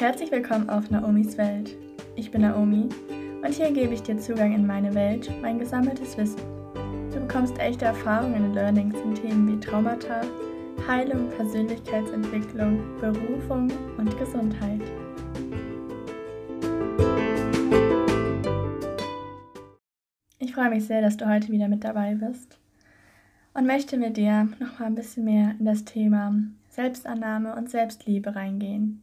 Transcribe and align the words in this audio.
Herzlich 0.00 0.30
willkommen 0.30 0.70
auf 0.70 0.90
Naomis 0.90 1.36
Welt. 1.36 1.76
Ich 2.16 2.30
bin 2.30 2.40
Naomi 2.40 2.88
und 3.44 3.54
hier 3.54 3.70
gebe 3.70 3.92
ich 3.92 4.02
dir 4.02 4.16
Zugang 4.16 4.54
in 4.54 4.66
meine 4.66 4.94
Welt, 4.94 5.30
mein 5.42 5.58
gesammeltes 5.58 6.16
Wissen. 6.16 6.40
Du 7.12 7.20
bekommst 7.20 7.58
echte 7.58 7.84
Erfahrungen 7.84 8.46
und 8.46 8.54
Learnings 8.54 8.94
in 9.04 9.14
Themen 9.14 9.46
wie 9.46 9.60
Traumata, 9.60 10.22
Heilung, 10.88 11.28
Persönlichkeitsentwicklung, 11.28 12.80
Berufung 12.98 13.70
und 13.98 14.18
Gesundheit. 14.18 14.80
Ich 20.38 20.54
freue 20.54 20.70
mich 20.70 20.86
sehr, 20.86 21.02
dass 21.02 21.18
du 21.18 21.28
heute 21.28 21.52
wieder 21.52 21.68
mit 21.68 21.84
dabei 21.84 22.14
bist 22.14 22.58
und 23.52 23.66
möchte 23.66 23.98
mit 23.98 24.16
dir 24.16 24.48
noch 24.60 24.78
mal 24.78 24.86
ein 24.86 24.94
bisschen 24.94 25.26
mehr 25.26 25.56
in 25.58 25.66
das 25.66 25.84
Thema 25.84 26.34
Selbstannahme 26.70 27.54
und 27.54 27.68
Selbstliebe 27.68 28.34
reingehen. 28.34 29.02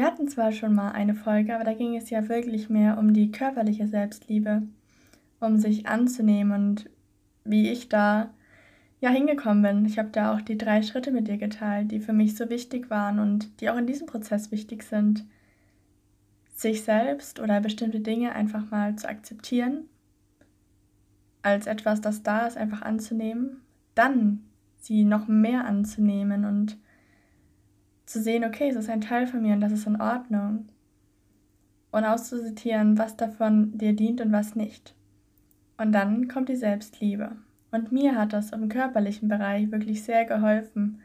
Wir 0.00 0.06
hatten 0.06 0.28
zwar 0.28 0.50
schon 0.50 0.74
mal 0.74 0.92
eine 0.92 1.14
Folge, 1.14 1.54
aber 1.54 1.64
da 1.64 1.74
ging 1.74 1.94
es 1.94 2.08
ja 2.08 2.26
wirklich 2.30 2.70
mehr 2.70 2.96
um 2.96 3.12
die 3.12 3.30
körperliche 3.30 3.86
Selbstliebe, 3.86 4.62
um 5.40 5.58
sich 5.58 5.88
anzunehmen 5.88 6.52
und 6.52 6.88
wie 7.44 7.68
ich 7.68 7.90
da 7.90 8.30
ja 9.02 9.10
hingekommen 9.10 9.62
bin. 9.62 9.84
Ich 9.84 9.98
habe 9.98 10.08
da 10.08 10.32
auch 10.32 10.40
die 10.40 10.56
drei 10.56 10.80
Schritte 10.80 11.10
mit 11.12 11.28
dir 11.28 11.36
geteilt, 11.36 11.92
die 11.92 12.00
für 12.00 12.14
mich 12.14 12.34
so 12.34 12.48
wichtig 12.48 12.88
waren 12.88 13.18
und 13.18 13.60
die 13.60 13.68
auch 13.68 13.76
in 13.76 13.86
diesem 13.86 14.06
Prozess 14.06 14.50
wichtig 14.50 14.84
sind, 14.84 15.26
sich 16.54 16.80
selbst 16.80 17.38
oder 17.38 17.60
bestimmte 17.60 18.00
Dinge 18.00 18.32
einfach 18.32 18.70
mal 18.70 18.96
zu 18.96 19.06
akzeptieren, 19.06 19.84
als 21.42 21.66
etwas, 21.66 22.00
das 22.00 22.22
da 22.22 22.46
ist, 22.46 22.56
einfach 22.56 22.80
anzunehmen, 22.80 23.60
dann 23.94 24.46
sie 24.78 25.04
noch 25.04 25.28
mehr 25.28 25.66
anzunehmen 25.66 26.46
und 26.46 26.78
zu 28.10 28.20
sehen, 28.20 28.44
okay, 28.44 28.68
es 28.68 28.76
ist 28.76 28.90
ein 28.90 29.00
Teil 29.00 29.26
von 29.26 29.40
mir 29.40 29.54
und 29.54 29.60
das 29.60 29.72
ist 29.72 29.86
in 29.86 30.00
Ordnung. 30.00 30.66
Und 31.92 32.04
auszusitieren, 32.04 32.98
was 32.98 33.16
davon 33.16 33.76
dir 33.78 33.94
dient 33.94 34.20
und 34.20 34.32
was 34.32 34.56
nicht. 34.56 34.94
Und 35.76 35.92
dann 35.92 36.28
kommt 36.28 36.48
die 36.48 36.56
Selbstliebe. 36.56 37.36
Und 37.70 37.92
mir 37.92 38.16
hat 38.16 38.32
das 38.32 38.50
im 38.50 38.68
körperlichen 38.68 39.28
Bereich 39.28 39.70
wirklich 39.70 40.02
sehr 40.02 40.24
geholfen, 40.24 41.00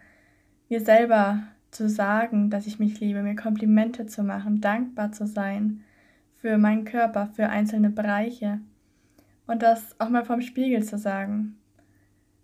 mir 0.67 0.81
selber 0.81 1.43
zu 1.69 1.87
sagen, 1.89 2.49
dass 2.49 2.65
ich 2.65 2.79
mich 2.79 2.99
liebe, 2.99 3.21
mir 3.21 3.35
Komplimente 3.35 4.07
zu 4.07 4.23
machen, 4.23 4.61
dankbar 4.61 5.11
zu 5.11 5.27
sein 5.27 5.83
für 6.35 6.57
meinen 6.57 6.85
Körper, 6.85 7.27
für 7.27 7.49
einzelne 7.49 7.91
Bereiche 7.91 8.59
und 9.45 9.61
das 9.61 9.99
auch 9.99 10.09
mal 10.09 10.25
vom 10.25 10.41
Spiegel 10.41 10.83
zu 10.83 10.97
sagen. 10.97 11.57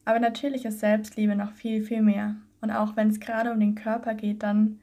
Aber 0.06 0.20
natürlich 0.20 0.66
ist 0.66 0.80
Selbstliebe 0.80 1.36
noch 1.36 1.52
viel, 1.52 1.84
viel 1.84 2.02
mehr. 2.02 2.36
Und 2.62 2.72
auch 2.72 2.96
wenn 2.96 3.10
es 3.10 3.20
gerade 3.20 3.52
um 3.52 3.60
den 3.60 3.76
Körper 3.76 4.14
geht, 4.14 4.44
dann 4.44 4.80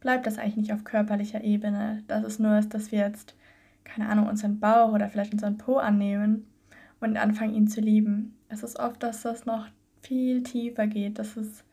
bleibt 0.00 0.26
das 0.26 0.38
eigentlich 0.38 0.56
nicht 0.56 0.72
auf 0.72 0.84
körperlicher 0.84 1.42
Ebene. 1.42 2.02
Dass 2.08 2.24
es 2.24 2.38
nur 2.38 2.58
ist, 2.58 2.74
dass 2.74 2.90
wir 2.90 2.98
jetzt, 2.98 3.34
keine 3.84 4.08
Ahnung, 4.08 4.28
unseren 4.28 4.58
Bauch 4.58 4.92
oder 4.92 5.08
vielleicht 5.08 5.32
unseren 5.32 5.58
Po 5.58 5.76
annehmen 5.76 6.46
und 7.00 7.16
anfangen, 7.16 7.54
ihn 7.54 7.68
zu 7.68 7.80
lieben. 7.80 8.36
Es 8.48 8.62
ist 8.62 8.78
oft, 8.78 9.02
dass 9.02 9.22
das 9.22 9.46
noch 9.46 9.68
viel 10.02 10.42
tiefer 10.42 10.86
geht, 10.86 11.18
dass 11.18 11.36
es 11.36 11.64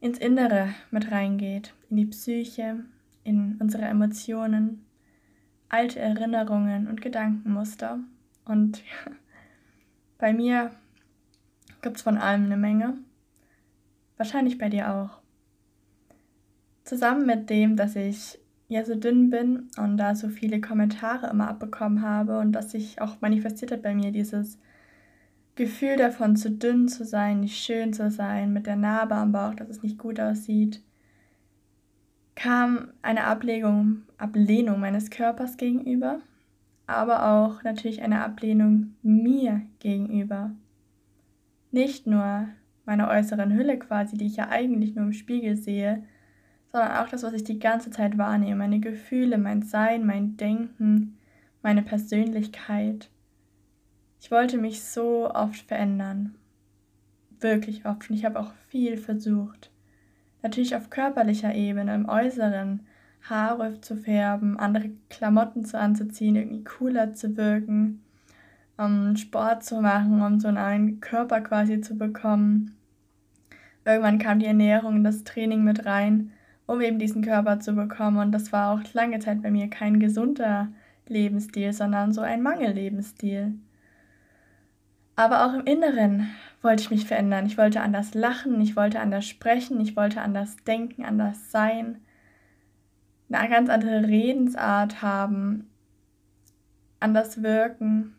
ins 0.00 0.18
Innere 0.18 0.68
mit 0.90 1.10
reingeht, 1.10 1.74
in 1.90 1.96
die 1.96 2.06
Psyche, 2.06 2.80
in 3.24 3.56
unsere 3.60 3.84
Emotionen, 3.84 4.84
alte 5.68 6.00
Erinnerungen 6.00 6.88
und 6.88 7.00
Gedankenmuster. 7.00 8.00
Und 8.44 8.82
bei 10.18 10.32
mir 10.32 10.70
gibt 11.82 11.96
es 11.96 12.02
von 12.02 12.18
allem 12.18 12.44
eine 12.44 12.56
Menge. 12.56 12.98
Wahrscheinlich 14.22 14.56
bei 14.56 14.68
dir 14.68 14.94
auch. 14.94 15.18
Zusammen 16.84 17.26
mit 17.26 17.50
dem, 17.50 17.74
dass 17.74 17.96
ich 17.96 18.38
ja 18.68 18.84
so 18.84 18.94
dünn 18.94 19.30
bin 19.30 19.68
und 19.76 19.96
da 19.96 20.14
so 20.14 20.28
viele 20.28 20.60
Kommentare 20.60 21.26
immer 21.28 21.48
abbekommen 21.48 22.02
habe 22.02 22.38
und 22.38 22.52
dass 22.52 22.70
sich 22.70 23.00
auch 23.00 23.20
manifestiert 23.20 23.72
hat 23.72 23.82
bei 23.82 23.96
mir 23.96 24.12
dieses 24.12 24.60
Gefühl 25.56 25.96
davon, 25.96 26.36
zu 26.36 26.52
dünn 26.52 26.86
zu 26.86 27.04
sein, 27.04 27.40
nicht 27.40 27.64
schön 27.64 27.92
zu 27.92 28.12
sein, 28.12 28.52
mit 28.52 28.68
der 28.68 28.76
Narbe 28.76 29.16
am 29.16 29.32
Bauch, 29.32 29.56
dass 29.56 29.68
es 29.68 29.82
nicht 29.82 29.98
gut 29.98 30.20
aussieht, 30.20 30.84
kam 32.36 32.92
eine 33.02 33.24
Ablegung, 33.24 34.02
Ablehnung 34.18 34.78
meines 34.78 35.10
Körpers 35.10 35.56
gegenüber, 35.56 36.20
aber 36.86 37.26
auch 37.26 37.64
natürlich 37.64 38.02
eine 38.02 38.22
Ablehnung 38.22 38.94
mir 39.02 39.62
gegenüber. 39.80 40.52
Nicht 41.72 42.06
nur 42.06 42.46
meiner 42.84 43.08
äußeren 43.08 43.52
Hülle 43.52 43.78
quasi, 43.78 44.16
die 44.16 44.26
ich 44.26 44.36
ja 44.36 44.48
eigentlich 44.48 44.94
nur 44.94 45.04
im 45.06 45.12
Spiegel 45.12 45.56
sehe, 45.56 46.02
sondern 46.70 46.96
auch 46.96 47.08
das, 47.08 47.22
was 47.22 47.34
ich 47.34 47.44
die 47.44 47.58
ganze 47.58 47.90
Zeit 47.90 48.18
wahrnehme, 48.18 48.56
meine 48.56 48.80
Gefühle, 48.80 49.38
mein 49.38 49.62
Sein, 49.62 50.06
mein 50.06 50.36
Denken, 50.36 51.18
meine 51.62 51.82
Persönlichkeit. 51.82 53.10
Ich 54.20 54.30
wollte 54.30 54.58
mich 54.58 54.82
so 54.82 55.30
oft 55.30 55.66
verändern. 55.66 56.34
Wirklich 57.40 57.86
oft. 57.86 58.08
Und 58.08 58.16
ich 58.16 58.24
habe 58.24 58.40
auch 58.40 58.52
viel 58.68 58.96
versucht. 58.96 59.70
Natürlich 60.42 60.74
auf 60.74 60.90
körperlicher 60.90 61.54
Ebene, 61.54 61.94
im 61.94 62.08
Äußeren, 62.08 62.86
Haare 63.22 63.80
zu 63.80 63.96
färben, 63.96 64.58
andere 64.58 64.90
Klamotten 65.08 65.64
zu 65.64 65.78
anzuziehen, 65.78 66.36
irgendwie 66.36 66.64
cooler 66.64 67.14
zu 67.14 67.36
wirken 67.36 68.01
um 68.84 69.16
Sport 69.16 69.64
zu 69.64 69.80
machen, 69.80 70.22
um 70.22 70.40
so 70.40 70.48
einen 70.48 71.00
Körper 71.00 71.40
quasi 71.40 71.80
zu 71.80 71.96
bekommen. 71.96 72.76
Irgendwann 73.84 74.18
kam 74.18 74.38
die 74.38 74.46
Ernährung, 74.46 75.02
das 75.02 75.24
Training 75.24 75.64
mit 75.64 75.86
rein, 75.86 76.32
um 76.66 76.80
eben 76.80 76.98
diesen 76.98 77.22
Körper 77.22 77.60
zu 77.60 77.74
bekommen. 77.74 78.18
Und 78.18 78.32
das 78.32 78.52
war 78.52 78.72
auch 78.72 78.94
lange 78.94 79.18
Zeit 79.18 79.42
bei 79.42 79.50
mir 79.50 79.68
kein 79.68 79.98
gesunder 79.98 80.68
Lebensstil, 81.08 81.72
sondern 81.72 82.12
so 82.12 82.20
ein 82.20 82.42
Mangellebensstil. 82.42 83.54
Aber 85.16 85.46
auch 85.46 85.54
im 85.54 85.66
Inneren 85.66 86.28
wollte 86.62 86.82
ich 86.82 86.90
mich 86.90 87.06
verändern. 87.06 87.46
Ich 87.46 87.58
wollte 87.58 87.80
anders 87.80 88.14
lachen, 88.14 88.60
ich 88.60 88.76
wollte 88.76 89.00
anders 89.00 89.26
sprechen, 89.26 89.80
ich 89.80 89.96
wollte 89.96 90.22
anders 90.22 90.56
denken, 90.64 91.04
anders 91.04 91.50
sein, 91.50 91.98
eine 93.30 93.48
ganz 93.48 93.68
andere 93.70 94.06
Redensart 94.06 95.02
haben, 95.02 95.70
anders 97.00 97.42
wirken. 97.42 98.14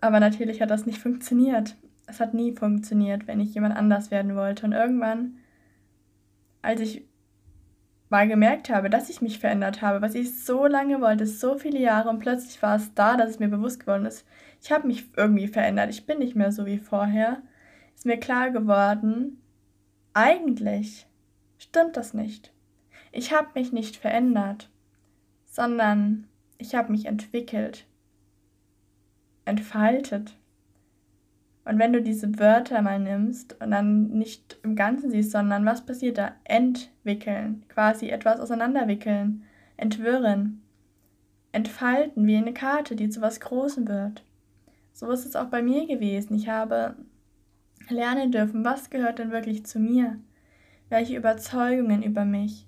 Aber 0.00 0.20
natürlich 0.20 0.62
hat 0.62 0.70
das 0.70 0.86
nicht 0.86 0.98
funktioniert. 0.98 1.76
Es 2.06 2.20
hat 2.20 2.34
nie 2.34 2.52
funktioniert, 2.52 3.26
wenn 3.26 3.40
ich 3.40 3.54
jemand 3.54 3.76
anders 3.76 4.10
werden 4.10 4.34
wollte. 4.34 4.66
Und 4.66 4.72
irgendwann, 4.72 5.38
als 6.62 6.80
ich 6.80 7.04
mal 8.08 8.26
gemerkt 8.26 8.70
habe, 8.70 8.90
dass 8.90 9.08
ich 9.08 9.22
mich 9.22 9.38
verändert 9.38 9.82
habe, 9.82 10.02
was 10.02 10.14
ich 10.14 10.44
so 10.44 10.66
lange 10.66 11.00
wollte, 11.00 11.26
so 11.26 11.56
viele 11.56 11.78
Jahre 11.78 12.08
und 12.08 12.18
plötzlich 12.18 12.60
war 12.60 12.76
es 12.76 12.92
da, 12.94 13.16
dass 13.16 13.30
es 13.30 13.38
mir 13.38 13.48
bewusst 13.48 13.80
geworden 13.80 14.04
ist, 14.04 14.26
ich 14.60 14.72
habe 14.72 14.86
mich 14.86 15.06
irgendwie 15.16 15.46
verändert, 15.46 15.90
ich 15.90 16.06
bin 16.06 16.18
nicht 16.18 16.34
mehr 16.34 16.50
so 16.50 16.66
wie 16.66 16.78
vorher, 16.78 17.40
ist 17.94 18.04
mir 18.04 18.18
klar 18.18 18.50
geworden, 18.50 19.40
eigentlich 20.12 21.06
stimmt 21.56 21.96
das 21.96 22.12
nicht. 22.12 22.52
Ich 23.12 23.32
habe 23.32 23.48
mich 23.54 23.72
nicht 23.72 23.96
verändert, 23.96 24.70
sondern 25.46 26.26
ich 26.58 26.74
habe 26.74 26.90
mich 26.90 27.06
entwickelt 27.06 27.86
entfaltet. 29.50 30.36
Und 31.64 31.78
wenn 31.78 31.92
du 31.92 32.00
diese 32.00 32.38
Wörter 32.38 32.80
mal 32.82 32.98
nimmst 32.98 33.60
und 33.60 33.70
dann 33.70 34.08
nicht 34.08 34.58
im 34.62 34.76
Ganzen 34.76 35.10
siehst, 35.10 35.30
sondern 35.30 35.66
was 35.66 35.84
passiert 35.84 36.18
da? 36.18 36.32
Entwickeln, 36.44 37.64
quasi 37.68 38.08
etwas 38.08 38.40
auseinanderwickeln, 38.40 39.44
entwirren, 39.76 40.62
entfalten, 41.52 42.26
wie 42.26 42.36
eine 42.36 42.54
Karte, 42.54 42.96
die 42.96 43.08
zu 43.08 43.20
was 43.20 43.40
Großem 43.40 43.86
wird. 43.88 44.24
So 44.92 45.10
ist 45.10 45.26
es 45.26 45.36
auch 45.36 45.46
bei 45.46 45.62
mir 45.62 45.86
gewesen. 45.86 46.34
Ich 46.34 46.48
habe 46.48 46.96
lernen 47.88 48.32
dürfen, 48.32 48.64
was 48.64 48.90
gehört 48.90 49.18
denn 49.18 49.30
wirklich 49.30 49.66
zu 49.66 49.78
mir? 49.78 50.18
Welche 50.88 51.16
Überzeugungen 51.16 52.02
über 52.02 52.24
mich? 52.24 52.66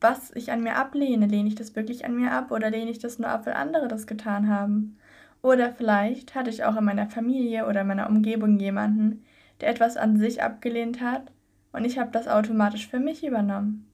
Was 0.00 0.30
ich 0.34 0.52
an 0.52 0.62
mir 0.62 0.76
ablehne, 0.76 1.26
lehne 1.26 1.48
ich 1.48 1.54
das 1.54 1.74
wirklich 1.74 2.04
an 2.04 2.16
mir 2.16 2.32
ab 2.32 2.50
oder 2.50 2.70
lehne 2.70 2.90
ich 2.90 2.98
das 2.98 3.18
nur 3.18 3.28
ab, 3.28 3.46
weil 3.46 3.54
andere 3.54 3.88
das 3.88 4.06
getan 4.06 4.48
haben? 4.48 4.98
Oder 5.46 5.72
vielleicht 5.72 6.34
hatte 6.34 6.50
ich 6.50 6.64
auch 6.64 6.76
in 6.76 6.82
meiner 6.82 7.08
Familie 7.08 7.68
oder 7.68 7.84
meiner 7.84 8.08
Umgebung 8.08 8.58
jemanden, 8.58 9.24
der 9.60 9.68
etwas 9.68 9.96
an 9.96 10.16
sich 10.18 10.42
abgelehnt 10.42 11.00
hat 11.00 11.30
und 11.70 11.84
ich 11.84 12.00
habe 12.00 12.10
das 12.10 12.26
automatisch 12.26 12.88
für 12.88 12.98
mich 12.98 13.24
übernommen. 13.24 13.88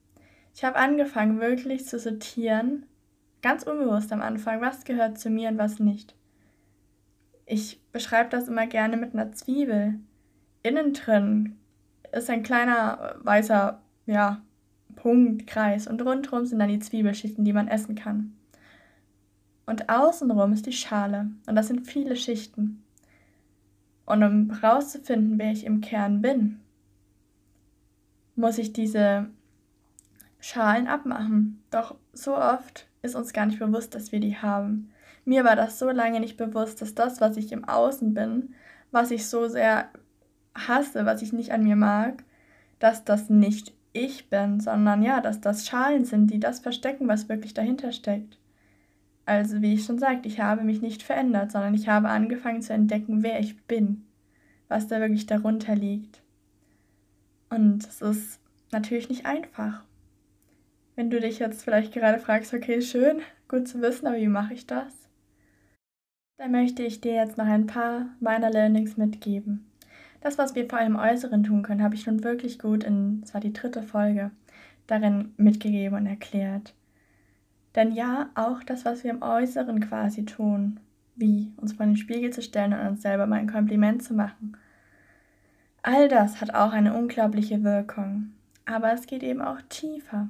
Ich 0.55 0.63
habe 0.63 0.77
angefangen 0.77 1.39
wirklich 1.39 1.85
zu 1.85 1.99
sortieren, 1.99 2.87
ganz 3.43 3.61
unbewusst 3.61 4.11
am 4.11 4.23
Anfang, 4.23 4.61
was 4.61 4.83
gehört 4.83 5.19
zu 5.19 5.29
mir 5.29 5.47
und 5.49 5.59
was 5.59 5.77
nicht. 5.77 6.15
Ich 7.45 7.79
beschreibe 7.91 8.31
das 8.31 8.47
immer 8.47 8.65
gerne 8.65 8.97
mit 8.97 9.13
einer 9.13 9.31
Zwiebel. 9.33 9.99
Innen 10.63 10.93
drin 10.93 11.59
ist 12.11 12.31
ein 12.31 12.41
kleiner 12.41 13.17
weißer 13.21 13.79
ja, 14.07 14.41
Punkt, 14.95 15.45
Kreis 15.45 15.85
und 15.85 16.01
rundherum 16.01 16.47
sind 16.47 16.57
dann 16.57 16.69
die 16.69 16.79
Zwiebelschichten, 16.79 17.45
die 17.45 17.53
man 17.53 17.67
essen 17.67 17.93
kann. 17.93 18.33
Und 19.65 19.89
außenrum 19.89 20.53
ist 20.53 20.65
die 20.65 20.73
Schale. 20.73 21.31
Und 21.47 21.55
das 21.55 21.67
sind 21.67 21.87
viele 21.87 22.15
Schichten. 22.15 22.83
Und 24.05 24.23
um 24.23 24.59
herauszufinden, 24.59 25.39
wer 25.39 25.51
ich 25.51 25.65
im 25.65 25.81
Kern 25.81 26.21
bin, 26.21 26.59
muss 28.35 28.57
ich 28.57 28.73
diese 28.73 29.27
Schalen 30.39 30.87
abmachen. 30.87 31.63
Doch 31.71 31.95
so 32.11 32.35
oft 32.35 32.87
ist 33.01 33.15
uns 33.15 33.31
gar 33.31 33.45
nicht 33.45 33.59
bewusst, 33.59 33.95
dass 33.95 34.11
wir 34.11 34.19
die 34.19 34.37
haben. 34.37 34.91
Mir 35.25 35.45
war 35.45 35.55
das 35.55 35.79
so 35.79 35.89
lange 35.89 36.19
nicht 36.19 36.35
bewusst, 36.35 36.81
dass 36.81 36.95
das, 36.95 37.21
was 37.21 37.37
ich 37.37 37.51
im 37.53 37.63
Außen 37.63 38.13
bin, 38.13 38.53
was 38.91 39.11
ich 39.11 39.27
so 39.27 39.47
sehr 39.47 39.89
hasse, 40.53 41.05
was 41.05 41.21
ich 41.21 41.31
nicht 41.31 41.51
an 41.51 41.63
mir 41.63 41.77
mag, 41.77 42.23
dass 42.79 43.05
das 43.05 43.29
nicht 43.29 43.73
ich 43.93 44.29
bin, 44.29 44.59
sondern 44.59 45.01
ja, 45.01 45.21
dass 45.21 45.39
das 45.39 45.65
Schalen 45.65 46.03
sind, 46.03 46.27
die 46.27 46.39
das 46.39 46.59
verstecken, 46.59 47.07
was 47.07 47.29
wirklich 47.29 47.53
dahinter 47.53 47.91
steckt. 47.91 48.37
Also 49.25 49.61
wie 49.61 49.73
ich 49.73 49.85
schon 49.85 49.99
sagte, 49.99 50.27
ich 50.27 50.39
habe 50.41 50.63
mich 50.63 50.81
nicht 50.81 51.03
verändert, 51.03 51.51
sondern 51.51 51.73
ich 51.73 51.87
habe 51.87 52.09
angefangen 52.09 52.61
zu 52.61 52.73
entdecken, 52.73 53.23
wer 53.23 53.39
ich 53.39 53.61
bin, 53.63 54.05
was 54.67 54.87
da 54.87 54.99
wirklich 54.99 55.25
darunter 55.25 55.75
liegt. 55.75 56.21
Und 57.49 57.85
es 57.85 58.01
ist 58.01 58.39
natürlich 58.71 59.09
nicht 59.09 59.25
einfach. 59.25 59.83
Wenn 60.95 61.09
du 61.09 61.19
dich 61.19 61.39
jetzt 61.39 61.63
vielleicht 61.63 61.93
gerade 61.93 62.19
fragst, 62.19 62.53
okay, 62.53 62.81
schön, 62.81 63.21
gut 63.47 63.67
zu 63.67 63.81
wissen, 63.81 64.07
aber 64.07 64.17
wie 64.17 64.27
mache 64.27 64.53
ich 64.53 64.67
das? 64.67 64.93
Dann 66.37 66.51
möchte 66.51 66.83
ich 66.83 66.99
dir 66.99 67.13
jetzt 67.13 67.37
noch 67.37 67.45
ein 67.45 67.67
paar 67.67 68.07
meiner 68.19 68.49
Learnings 68.49 68.97
mitgeben. 68.97 69.71
Das, 70.21 70.37
was 70.37 70.55
wir 70.55 70.67
vor 70.67 70.79
allem 70.79 70.93
im 70.93 70.99
Äußeren 70.99 71.43
tun 71.43 71.63
können, 71.63 71.83
habe 71.83 71.95
ich 71.95 72.05
nun 72.05 72.23
wirklich 72.23 72.59
gut 72.59 72.83
in, 72.83 73.21
das 73.21 73.33
war 73.33 73.41
die 73.41 73.53
dritte 73.53 73.83
Folge, 73.83 74.31
darin 74.87 75.33
mitgegeben 75.37 75.97
und 75.97 76.05
erklärt. 76.05 76.73
Denn 77.75 77.91
ja, 77.91 78.29
auch 78.35 78.63
das, 78.63 78.85
was 78.85 79.03
wir 79.03 79.11
im 79.11 79.21
Äußeren 79.21 79.79
quasi 79.79 80.25
tun, 80.25 80.79
wie 81.15 81.51
uns 81.57 81.73
vor 81.73 81.85
den 81.85 81.97
Spiegel 81.97 82.31
zu 82.31 82.41
stellen 82.41 82.73
und 82.73 82.87
uns 82.87 83.01
selber 83.01 83.25
mal 83.25 83.39
ein 83.39 83.51
Kompliment 83.51 84.03
zu 84.03 84.13
machen, 84.13 84.57
all 85.81 86.07
das 86.07 86.39
hat 86.41 86.53
auch 86.53 86.71
eine 86.71 86.93
unglaubliche 86.93 87.63
Wirkung. 87.63 88.33
Aber 88.65 88.93
es 88.93 89.07
geht 89.07 89.23
eben 89.23 89.41
auch 89.41 89.61
tiefer. 89.69 90.29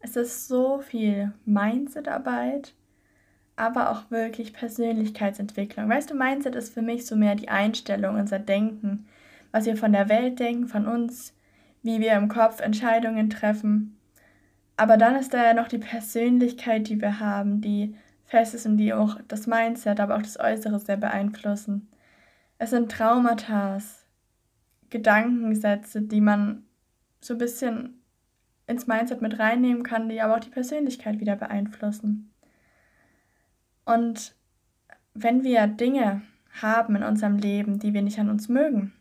Es 0.00 0.16
ist 0.16 0.48
so 0.48 0.78
viel 0.78 1.32
Mindset-Arbeit, 1.44 2.74
aber 3.56 3.90
auch 3.90 4.10
wirklich 4.10 4.52
Persönlichkeitsentwicklung. 4.52 5.88
Weißt 5.88 6.10
du, 6.10 6.14
Mindset 6.14 6.54
ist 6.54 6.72
für 6.72 6.82
mich 6.82 7.04
so 7.06 7.16
mehr 7.16 7.34
die 7.34 7.48
Einstellung, 7.48 8.16
unser 8.16 8.38
Denken, 8.38 9.06
was 9.50 9.66
wir 9.66 9.76
von 9.76 9.92
der 9.92 10.08
Welt 10.08 10.38
denken, 10.38 10.68
von 10.68 10.86
uns, 10.86 11.34
wie 11.82 12.00
wir 12.00 12.12
im 12.12 12.28
Kopf 12.28 12.60
Entscheidungen 12.60 13.30
treffen. 13.30 13.97
Aber 14.78 14.96
dann 14.96 15.16
ist 15.16 15.34
da 15.34 15.44
ja 15.44 15.54
noch 15.54 15.66
die 15.66 15.78
Persönlichkeit, 15.78 16.88
die 16.88 17.00
wir 17.00 17.18
haben, 17.18 17.60
die 17.60 17.96
fest 18.26 18.54
ist 18.54 18.64
und 18.64 18.76
die 18.76 18.94
auch 18.94 19.18
das 19.26 19.48
Mindset, 19.48 19.98
aber 19.98 20.14
auch 20.14 20.22
das 20.22 20.38
Äußere 20.38 20.78
sehr 20.78 20.96
beeinflussen. 20.96 21.88
Es 22.58 22.70
sind 22.70 22.92
Traumata, 22.92 23.78
Gedankensätze, 24.88 26.02
die 26.02 26.20
man 26.20 26.62
so 27.20 27.34
ein 27.34 27.38
bisschen 27.38 28.00
ins 28.68 28.86
Mindset 28.86 29.20
mit 29.20 29.40
reinnehmen 29.40 29.82
kann, 29.82 30.08
die 30.08 30.20
aber 30.20 30.36
auch 30.36 30.40
die 30.40 30.50
Persönlichkeit 30.50 31.18
wieder 31.18 31.34
beeinflussen. 31.34 32.32
Und 33.84 34.36
wenn 35.14 35.42
wir 35.42 35.66
Dinge 35.66 36.22
haben 36.62 36.94
in 36.94 37.02
unserem 37.02 37.36
Leben, 37.36 37.80
die 37.80 37.94
wir 37.94 38.02
nicht 38.02 38.20
an 38.20 38.30
uns 38.30 38.48
mögen, 38.48 38.92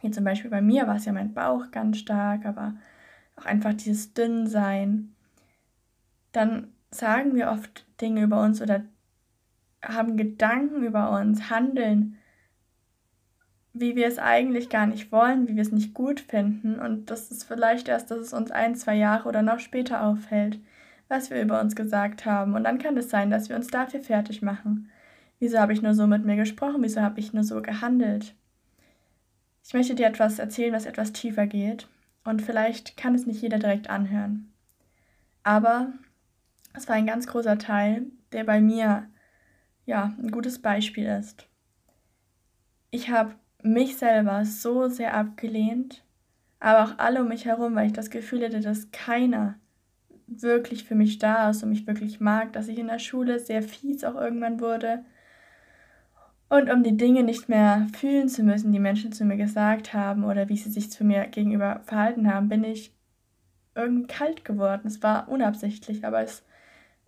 wie 0.00 0.12
zum 0.12 0.22
Beispiel 0.22 0.50
bei 0.50 0.62
mir 0.62 0.86
war 0.86 0.94
es 0.94 1.06
ja 1.06 1.12
mein 1.12 1.34
Bauch 1.34 1.72
ganz 1.72 1.98
stark, 1.98 2.46
aber 2.46 2.74
auch 3.36 3.44
einfach 3.44 3.74
dieses 3.74 4.14
Dünnsein. 4.14 5.14
Dann 6.32 6.72
sagen 6.90 7.34
wir 7.34 7.50
oft 7.50 7.86
Dinge 8.00 8.22
über 8.22 8.42
uns 8.42 8.60
oder 8.60 8.84
haben 9.82 10.16
Gedanken 10.16 10.82
über 10.84 11.18
uns, 11.18 11.50
handeln, 11.50 12.18
wie 13.72 13.96
wir 13.96 14.06
es 14.06 14.18
eigentlich 14.18 14.68
gar 14.68 14.86
nicht 14.86 15.10
wollen, 15.12 15.48
wie 15.48 15.56
wir 15.56 15.62
es 15.62 15.72
nicht 15.72 15.94
gut 15.94 16.20
finden. 16.20 16.78
Und 16.78 17.10
das 17.10 17.30
ist 17.30 17.44
vielleicht 17.44 17.88
erst, 17.88 18.10
dass 18.10 18.18
es 18.18 18.32
uns 18.32 18.50
ein, 18.50 18.74
zwei 18.74 18.94
Jahre 18.94 19.28
oder 19.28 19.42
noch 19.42 19.58
später 19.58 20.02
auffällt, 20.02 20.60
was 21.08 21.30
wir 21.30 21.40
über 21.40 21.60
uns 21.60 21.74
gesagt 21.74 22.26
haben. 22.26 22.54
Und 22.54 22.64
dann 22.64 22.78
kann 22.78 22.96
es 22.96 23.10
sein, 23.10 23.30
dass 23.30 23.48
wir 23.48 23.56
uns 23.56 23.68
dafür 23.68 24.00
fertig 24.00 24.42
machen. 24.42 24.90
Wieso 25.38 25.58
habe 25.58 25.72
ich 25.72 25.82
nur 25.82 25.94
so 25.94 26.06
mit 26.06 26.24
mir 26.24 26.36
gesprochen? 26.36 26.82
Wieso 26.82 27.00
habe 27.00 27.18
ich 27.18 27.32
nur 27.32 27.44
so 27.44 27.60
gehandelt? 27.62 28.34
Ich 29.64 29.74
möchte 29.74 29.94
dir 29.94 30.06
etwas 30.06 30.38
erzählen, 30.38 30.72
was 30.72 30.86
etwas 30.86 31.12
tiefer 31.12 31.46
geht. 31.46 31.88
Und 32.24 32.42
vielleicht 32.42 32.96
kann 32.96 33.14
es 33.14 33.26
nicht 33.26 33.42
jeder 33.42 33.58
direkt 33.58 33.90
anhören. 33.90 34.52
Aber 35.42 35.92
es 36.74 36.88
war 36.88 36.94
ein 36.94 37.06
ganz 37.06 37.26
großer 37.26 37.58
Teil, 37.58 38.06
der 38.32 38.44
bei 38.44 38.60
mir 38.60 39.08
ja 39.84 40.14
ein 40.18 40.30
gutes 40.30 40.60
Beispiel 40.60 41.06
ist. 41.06 41.46
Ich 42.90 43.10
habe 43.10 43.34
mich 43.62 43.96
selber 43.96 44.44
so 44.44 44.88
sehr 44.88 45.14
abgelehnt, 45.14 46.04
aber 46.60 46.84
auch 46.84 46.98
alle 46.98 47.22
um 47.22 47.28
mich 47.28 47.44
herum, 47.44 47.74
weil 47.74 47.86
ich 47.86 47.92
das 47.92 48.10
Gefühl 48.10 48.44
hatte, 48.44 48.60
dass 48.60 48.90
keiner 48.92 49.58
wirklich 50.26 50.84
für 50.84 50.94
mich 50.94 51.18
da 51.18 51.50
ist 51.50 51.62
und 51.62 51.70
mich 51.70 51.86
wirklich 51.86 52.20
mag, 52.20 52.52
dass 52.52 52.68
ich 52.68 52.78
in 52.78 52.86
der 52.86 52.98
Schule 52.98 53.38
sehr 53.38 53.62
fies 53.62 54.04
auch 54.04 54.14
irgendwann 54.14 54.60
wurde, 54.60 55.04
und 56.52 56.70
um 56.70 56.82
die 56.82 56.98
Dinge 56.98 57.22
nicht 57.22 57.48
mehr 57.48 57.86
fühlen 57.98 58.28
zu 58.28 58.42
müssen, 58.42 58.72
die 58.72 58.78
Menschen 58.78 59.10
zu 59.10 59.24
mir 59.24 59.38
gesagt 59.38 59.94
haben 59.94 60.22
oder 60.22 60.50
wie 60.50 60.58
sie 60.58 60.70
sich 60.70 60.90
zu 60.90 61.02
mir 61.02 61.26
gegenüber 61.28 61.80
verhalten 61.86 62.30
haben, 62.30 62.50
bin 62.50 62.62
ich 62.62 62.94
irgendwie 63.74 64.06
kalt 64.06 64.44
geworden. 64.44 64.86
Es 64.86 65.02
war 65.02 65.30
unabsichtlich, 65.30 66.04
aber 66.04 66.20
es 66.20 66.44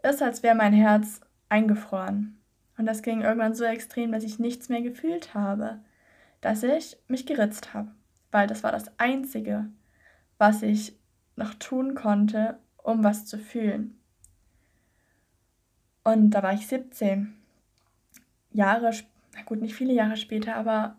ist, 0.03 0.23
als 0.23 0.43
wäre 0.43 0.55
mein 0.55 0.73
Herz 0.73 1.21
eingefroren. 1.51 2.41
Und 2.79 2.87
das 2.87 3.03
ging 3.03 3.21
irgendwann 3.21 3.55
so 3.55 3.65
extrem, 3.65 4.13
dass 4.13 4.25
ich 4.25 4.39
nichts 4.39 4.71
mehr 4.71 4.81
gefühlt 4.81 5.35
habe, 5.35 5.81
dass 6.41 6.63
ich 6.63 6.97
mich 7.09 7.27
geritzt 7.27 7.75
habe, 7.75 7.91
weil 8.31 8.47
das 8.47 8.63
war 8.63 8.73
das 8.73 8.99
Einzige, 8.99 9.69
was 10.39 10.63
ich 10.63 10.99
noch 11.37 11.53
tun 11.53 11.95
konnte, 11.95 12.57
um 12.79 13.05
was 13.05 13.27
zu 13.27 13.37
fühlen. 13.37 14.01
Und 16.03 16.31
da 16.31 16.43
war 16.43 16.55
ich 16.55 16.67
17. 16.67 17.35
Jahre 18.51 18.95
später 18.95 19.14
na 19.35 19.43
gut, 19.43 19.61
nicht 19.61 19.75
viele 19.75 19.93
Jahre 19.93 20.17
später, 20.17 20.57
aber 20.57 20.97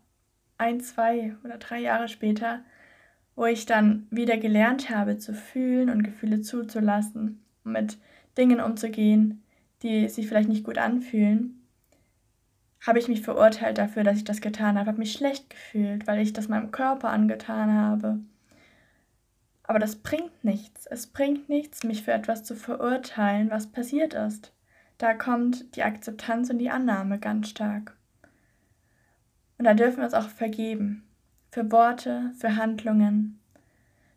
ein, 0.58 0.80
zwei 0.80 1.36
oder 1.44 1.58
drei 1.58 1.80
Jahre 1.80 2.08
später, 2.08 2.62
wo 3.36 3.46
ich 3.46 3.66
dann 3.66 4.08
wieder 4.12 4.38
gelernt 4.38 4.90
habe 4.90 5.18
zu 5.18 5.34
fühlen 5.34 5.90
und 5.90 6.04
Gefühle 6.04 6.42
zuzulassen, 6.42 7.44
mit 7.64 7.98
Dingen 8.38 8.62
umzugehen, 8.62 9.44
die 9.84 10.08
sich 10.10 10.28
vielleicht 10.28 10.50
nicht 10.50 10.64
gut 10.64 10.78
anfühlen, 10.78 11.62
habe 12.86 13.00
ich 13.00 13.08
mich 13.08 13.22
verurteilt 13.22 13.78
dafür, 13.78 14.04
dass 14.04 14.18
ich 14.18 14.24
das 14.24 14.42
getan 14.42 14.78
habe, 14.78 14.88
habe 14.88 15.00
mich 15.00 15.14
schlecht 15.14 15.50
gefühlt, 15.50 16.08
weil 16.08 16.20
ich 16.22 16.34
das 16.34 16.48
meinem 16.48 16.72
Körper 16.72 17.10
angetan 17.10 17.74
habe. 17.74 18.20
Aber 19.64 19.80
das 19.80 19.96
bringt 19.96 20.44
nichts. 20.44 20.86
Es 20.86 21.08
bringt 21.08 21.50
nichts, 21.50 21.84
mich 21.84 22.04
für 22.04 22.12
etwas 22.12 22.44
zu 22.44 22.56
verurteilen, 22.56 23.50
was 23.50 23.72
passiert 23.72 24.14
ist. 24.14 24.54
Da 25.00 25.14
kommt 25.14 25.76
die 25.76 25.84
Akzeptanz 25.84 26.50
und 26.52 26.60
die 26.60 26.70
Annahme 26.70 27.20
ganz 27.20 27.50
stark. 27.50 27.98
Und 29.58 29.66
da 29.66 29.74
dürfen 29.74 29.98
wir 29.98 30.06
uns 30.06 30.14
auch 30.14 30.30
vergeben. 30.30 31.04
Für 31.52 31.72
Worte, 31.72 32.32
für 32.38 32.58
Handlungen. 32.58 33.40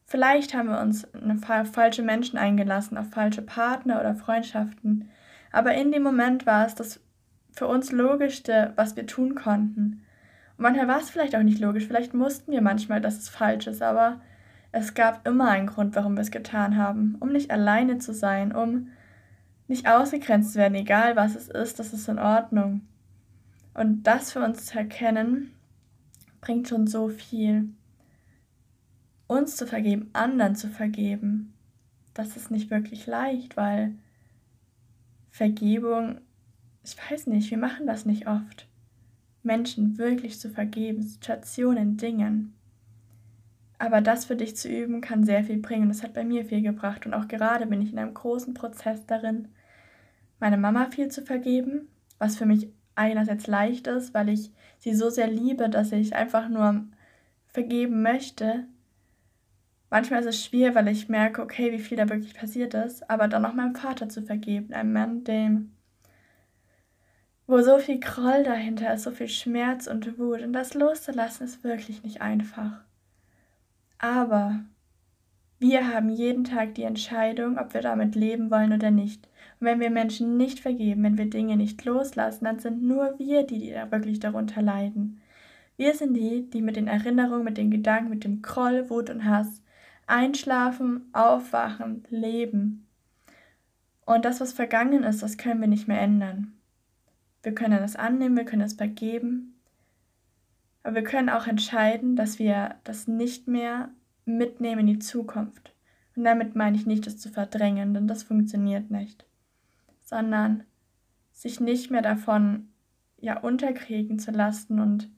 Vielleicht 0.04 0.54
haben 0.54 0.70
wir 0.70 0.80
uns 0.80 1.06
auf 1.14 1.72
falsche 1.72 2.02
Menschen 2.02 2.38
eingelassen, 2.38 2.96
auf 2.96 3.10
falsche 3.10 3.42
Partner 3.42 4.00
oder 4.00 4.14
Freundschaften. 4.14 5.10
Aber 5.52 5.74
in 5.74 5.92
dem 5.92 6.02
Moment 6.02 6.46
war 6.46 6.66
es 6.66 6.74
das 6.74 7.00
für 7.52 7.66
uns 7.66 7.92
Logischste, 7.92 8.72
was 8.76 8.96
wir 8.96 9.06
tun 9.06 9.34
konnten. 9.34 10.02
Und 10.56 10.62
manchmal 10.62 10.88
war 10.88 10.98
es 10.98 11.10
vielleicht 11.10 11.36
auch 11.36 11.42
nicht 11.42 11.60
logisch. 11.60 11.86
Vielleicht 11.86 12.14
mussten 12.14 12.52
wir 12.52 12.62
manchmal, 12.62 13.00
dass 13.00 13.18
es 13.18 13.28
falsch 13.28 13.66
ist. 13.66 13.82
Aber 13.82 14.20
es 14.72 14.94
gab 14.94 15.26
immer 15.26 15.50
einen 15.50 15.66
Grund, 15.66 15.94
warum 15.94 16.16
wir 16.16 16.22
es 16.22 16.30
getan 16.30 16.76
haben. 16.76 17.16
Um 17.20 17.30
nicht 17.32 17.50
alleine 17.50 17.98
zu 17.98 18.12
sein, 18.12 18.54
um 18.54 18.88
nicht 19.66 19.88
ausgegrenzt 19.88 20.54
zu 20.54 20.58
werden, 20.58 20.74
egal 20.74 21.16
was 21.16 21.34
es 21.34 21.48
ist, 21.48 21.78
das 21.78 21.92
ist 21.92 22.08
in 22.08 22.18
Ordnung. 22.18 22.80
Und 23.78 24.02
das 24.08 24.32
für 24.32 24.42
uns 24.42 24.66
zu 24.66 24.76
erkennen, 24.76 25.54
bringt 26.40 26.68
schon 26.68 26.88
so 26.88 27.08
viel. 27.08 27.68
Uns 29.28 29.54
zu 29.54 29.68
vergeben, 29.68 30.10
anderen 30.14 30.56
zu 30.56 30.68
vergeben, 30.68 31.54
das 32.12 32.36
ist 32.36 32.50
nicht 32.50 32.72
wirklich 32.72 33.06
leicht, 33.06 33.56
weil 33.56 33.94
Vergebung, 35.30 36.20
ich 36.82 36.96
weiß 37.08 37.28
nicht, 37.28 37.52
wir 37.52 37.58
machen 37.58 37.86
das 37.86 38.04
nicht 38.04 38.26
oft. 38.26 38.66
Menschen 39.44 39.96
wirklich 39.96 40.40
zu 40.40 40.50
vergeben, 40.50 41.02
Situationen, 41.02 41.96
Dingen. 41.96 42.54
Aber 43.78 44.00
das 44.00 44.24
für 44.24 44.34
dich 44.34 44.56
zu 44.56 44.68
üben, 44.68 45.00
kann 45.00 45.22
sehr 45.22 45.44
viel 45.44 45.58
bringen. 45.58 45.86
Das 45.86 46.02
hat 46.02 46.14
bei 46.14 46.24
mir 46.24 46.44
viel 46.44 46.62
gebracht. 46.62 47.06
Und 47.06 47.14
auch 47.14 47.28
gerade 47.28 47.66
bin 47.66 47.80
ich 47.80 47.92
in 47.92 47.98
einem 48.00 48.14
großen 48.14 48.54
Prozess 48.54 49.06
darin, 49.06 49.46
meine 50.40 50.56
Mama 50.56 50.90
viel 50.90 51.12
zu 51.12 51.24
vergeben, 51.24 51.86
was 52.18 52.34
für 52.34 52.46
mich 52.46 52.72
einerseits 52.98 53.46
leicht 53.46 53.86
ist, 53.86 54.12
weil 54.12 54.28
ich 54.28 54.50
sie 54.78 54.94
so 54.94 55.08
sehr 55.08 55.28
liebe, 55.28 55.68
dass 55.68 55.92
ich 55.92 56.14
einfach 56.14 56.48
nur 56.48 56.84
vergeben 57.46 58.02
möchte. 58.02 58.66
Manchmal 59.90 60.20
ist 60.20 60.26
es 60.26 60.44
schwer, 60.44 60.74
weil 60.74 60.88
ich 60.88 61.08
merke, 61.08 61.42
okay, 61.42 61.72
wie 61.72 61.78
viel 61.78 61.96
da 61.96 62.08
wirklich 62.08 62.34
passiert 62.34 62.74
ist, 62.74 63.08
aber 63.08 63.28
dann 63.28 63.46
auch 63.46 63.54
meinem 63.54 63.74
Vater 63.74 64.08
zu 64.08 64.22
vergeben, 64.22 64.74
einem 64.74 64.92
Mann, 64.92 65.24
dem 65.24 65.72
wo 67.48 67.62
so 67.62 67.78
viel 67.78 67.98
Groll 67.98 68.44
dahinter 68.44 68.92
ist, 68.92 69.04
so 69.04 69.10
viel 69.10 69.28
Schmerz 69.28 69.86
und 69.86 70.18
Wut. 70.18 70.42
Und 70.42 70.52
das 70.52 70.74
loszulassen 70.74 71.46
ist 71.46 71.64
wirklich 71.64 72.04
nicht 72.04 72.20
einfach. 72.20 72.84
Aber 73.98 74.60
Wir 75.60 75.92
haben 75.92 76.08
jeden 76.10 76.44
Tag 76.44 76.74
die 76.76 76.84
Entscheidung, 76.84 77.58
ob 77.58 77.74
wir 77.74 77.80
damit 77.80 78.14
leben 78.14 78.50
wollen 78.50 78.72
oder 78.72 78.90
nicht. 78.92 79.28
Und 79.58 79.66
wenn 79.66 79.80
wir 79.80 79.90
Menschen 79.90 80.36
nicht 80.36 80.60
vergeben, 80.60 81.02
wenn 81.02 81.18
wir 81.18 81.28
Dinge 81.28 81.56
nicht 81.56 81.84
loslassen, 81.84 82.44
dann 82.44 82.60
sind 82.60 82.82
nur 82.82 83.18
wir 83.18 83.42
die, 83.42 83.58
die 83.58 83.70
da 83.72 83.90
wirklich 83.90 84.20
darunter 84.20 84.62
leiden. 84.62 85.20
Wir 85.76 85.94
sind 85.94 86.14
die, 86.14 86.48
die 86.48 86.62
mit 86.62 86.76
den 86.76 86.86
Erinnerungen, 86.86 87.44
mit 87.44 87.58
den 87.58 87.70
Gedanken, 87.70 88.10
mit 88.10 88.24
dem 88.24 88.42
Groll, 88.42 88.88
Wut 88.88 89.10
und 89.10 89.24
Hass 89.24 89.62
einschlafen, 90.06 91.08
aufwachen, 91.12 92.04
leben. 92.08 92.86
Und 94.06 94.24
das, 94.24 94.40
was 94.40 94.52
vergangen 94.52 95.02
ist, 95.02 95.22
das 95.22 95.36
können 95.36 95.60
wir 95.60 95.68
nicht 95.68 95.86
mehr 95.86 96.00
ändern. 96.00 96.54
Wir 97.42 97.54
können 97.54 97.82
es 97.82 97.94
annehmen, 97.94 98.36
wir 98.36 98.44
können 98.44 98.62
es 98.62 98.74
vergeben, 98.74 99.58
aber 100.82 100.96
wir 100.96 101.04
können 101.04 101.28
auch 101.28 101.46
entscheiden, 101.46 102.16
dass 102.16 102.38
wir 102.38 102.76
das 102.84 103.06
nicht 103.06 103.46
mehr 103.46 103.90
mitnehmen 104.28 104.80
in 104.80 104.86
die 104.86 104.98
Zukunft. 104.98 105.74
Und 106.16 106.24
damit 106.24 106.54
meine 106.54 106.76
ich 106.76 106.86
nicht, 106.86 107.06
das 107.06 107.18
zu 107.18 107.28
verdrängen, 107.28 107.94
denn 107.94 108.08
das 108.08 108.22
funktioniert 108.22 108.90
nicht, 108.90 109.24
sondern 110.04 110.64
sich 111.32 111.60
nicht 111.60 111.90
mehr 111.90 112.02
davon 112.02 112.68
ja 113.20 113.38
unterkriegen 113.38 114.18
zu 114.18 114.30
lassen 114.30 114.80
und 114.80 115.08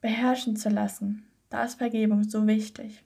beherrschen 0.00 0.56
zu 0.56 0.68
lassen. 0.68 1.26
Da 1.48 1.64
ist 1.64 1.76
Vergebung 1.76 2.24
so 2.24 2.46
wichtig. 2.46 3.04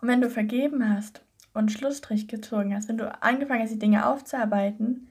Und 0.00 0.08
wenn 0.08 0.20
du 0.20 0.28
vergeben 0.28 0.88
hast 0.88 1.22
und 1.54 1.70
Schlussstrich 1.70 2.28
gezogen 2.28 2.74
hast, 2.74 2.88
wenn 2.88 2.98
du 2.98 3.22
angefangen 3.22 3.62
hast, 3.62 3.72
die 3.72 3.78
Dinge 3.78 4.06
aufzuarbeiten, 4.06 5.08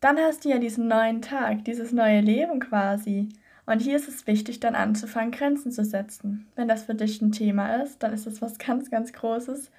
dann 0.00 0.18
hast 0.18 0.44
du 0.44 0.50
ja 0.50 0.58
diesen 0.58 0.88
neuen 0.88 1.22
Tag, 1.22 1.64
dieses 1.64 1.92
neue 1.92 2.20
Leben 2.20 2.60
quasi. 2.60 3.28
Und 3.66 3.82
hier 3.82 3.96
ist 3.96 4.08
es 4.08 4.26
wichtig, 4.28 4.60
dann 4.60 4.76
anzufangen, 4.76 5.32
Grenzen 5.32 5.72
zu 5.72 5.84
setzen. 5.84 6.46
Wenn 6.54 6.68
das 6.68 6.84
für 6.84 6.94
dich 6.94 7.20
ein 7.20 7.32
Thema 7.32 7.82
ist, 7.82 8.02
dann 8.02 8.12
ist 8.12 8.26
es 8.26 8.40
was 8.40 8.58
ganz, 8.64 8.90
ganz 8.90 9.12
Großes, 9.12 9.70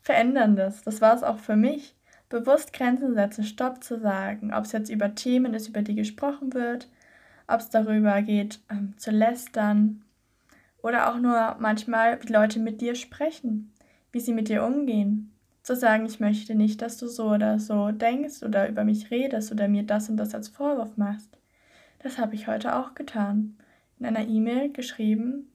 Veränderndes. 0.00 0.82
Das 0.82 1.00
war 1.00 1.14
es 1.14 1.22
auch 1.22 1.38
für 1.38 1.56
mich. 1.56 1.94
Bewusst 2.28 2.72
Grenzen 2.72 3.14
setzen, 3.14 3.44
Stopp 3.44 3.82
zu 3.82 3.98
sagen, 3.98 4.52
ob 4.52 4.64
es 4.64 4.72
jetzt 4.72 4.90
über 4.90 5.14
Themen 5.14 5.54
ist, 5.54 5.68
über 5.68 5.82
die 5.82 5.94
gesprochen 5.94 6.54
wird, 6.54 6.88
ob 7.46 7.60
es 7.60 7.70
darüber 7.70 8.22
geht, 8.22 8.60
ähm, 8.70 8.94
zu 8.96 9.10
lästern 9.10 10.02
oder 10.82 11.10
auch 11.10 11.18
nur 11.18 11.56
manchmal, 11.60 12.22
wie 12.22 12.32
Leute 12.32 12.60
mit 12.60 12.80
dir 12.80 12.94
sprechen, 12.94 13.72
wie 14.12 14.20
sie 14.20 14.32
mit 14.32 14.48
dir 14.48 14.64
umgehen. 14.64 15.32
Zu 15.62 15.76
sagen, 15.76 16.04
ich 16.06 16.20
möchte 16.20 16.54
nicht, 16.54 16.82
dass 16.82 16.98
du 16.98 17.08
so 17.08 17.30
oder 17.30 17.58
so 17.58 17.90
denkst 17.90 18.42
oder 18.42 18.68
über 18.68 18.84
mich 18.84 19.10
redest 19.10 19.50
oder 19.50 19.66
mir 19.66 19.82
das 19.82 20.10
und 20.10 20.16
das 20.18 20.34
als 20.34 20.48
Vorwurf 20.48 20.96
machst. 20.96 21.38
Das 22.04 22.18
habe 22.18 22.34
ich 22.34 22.48
heute 22.48 22.76
auch 22.76 22.94
getan. 22.94 23.56
In 23.98 24.04
einer 24.04 24.28
E-Mail 24.28 24.70
geschrieben, 24.70 25.50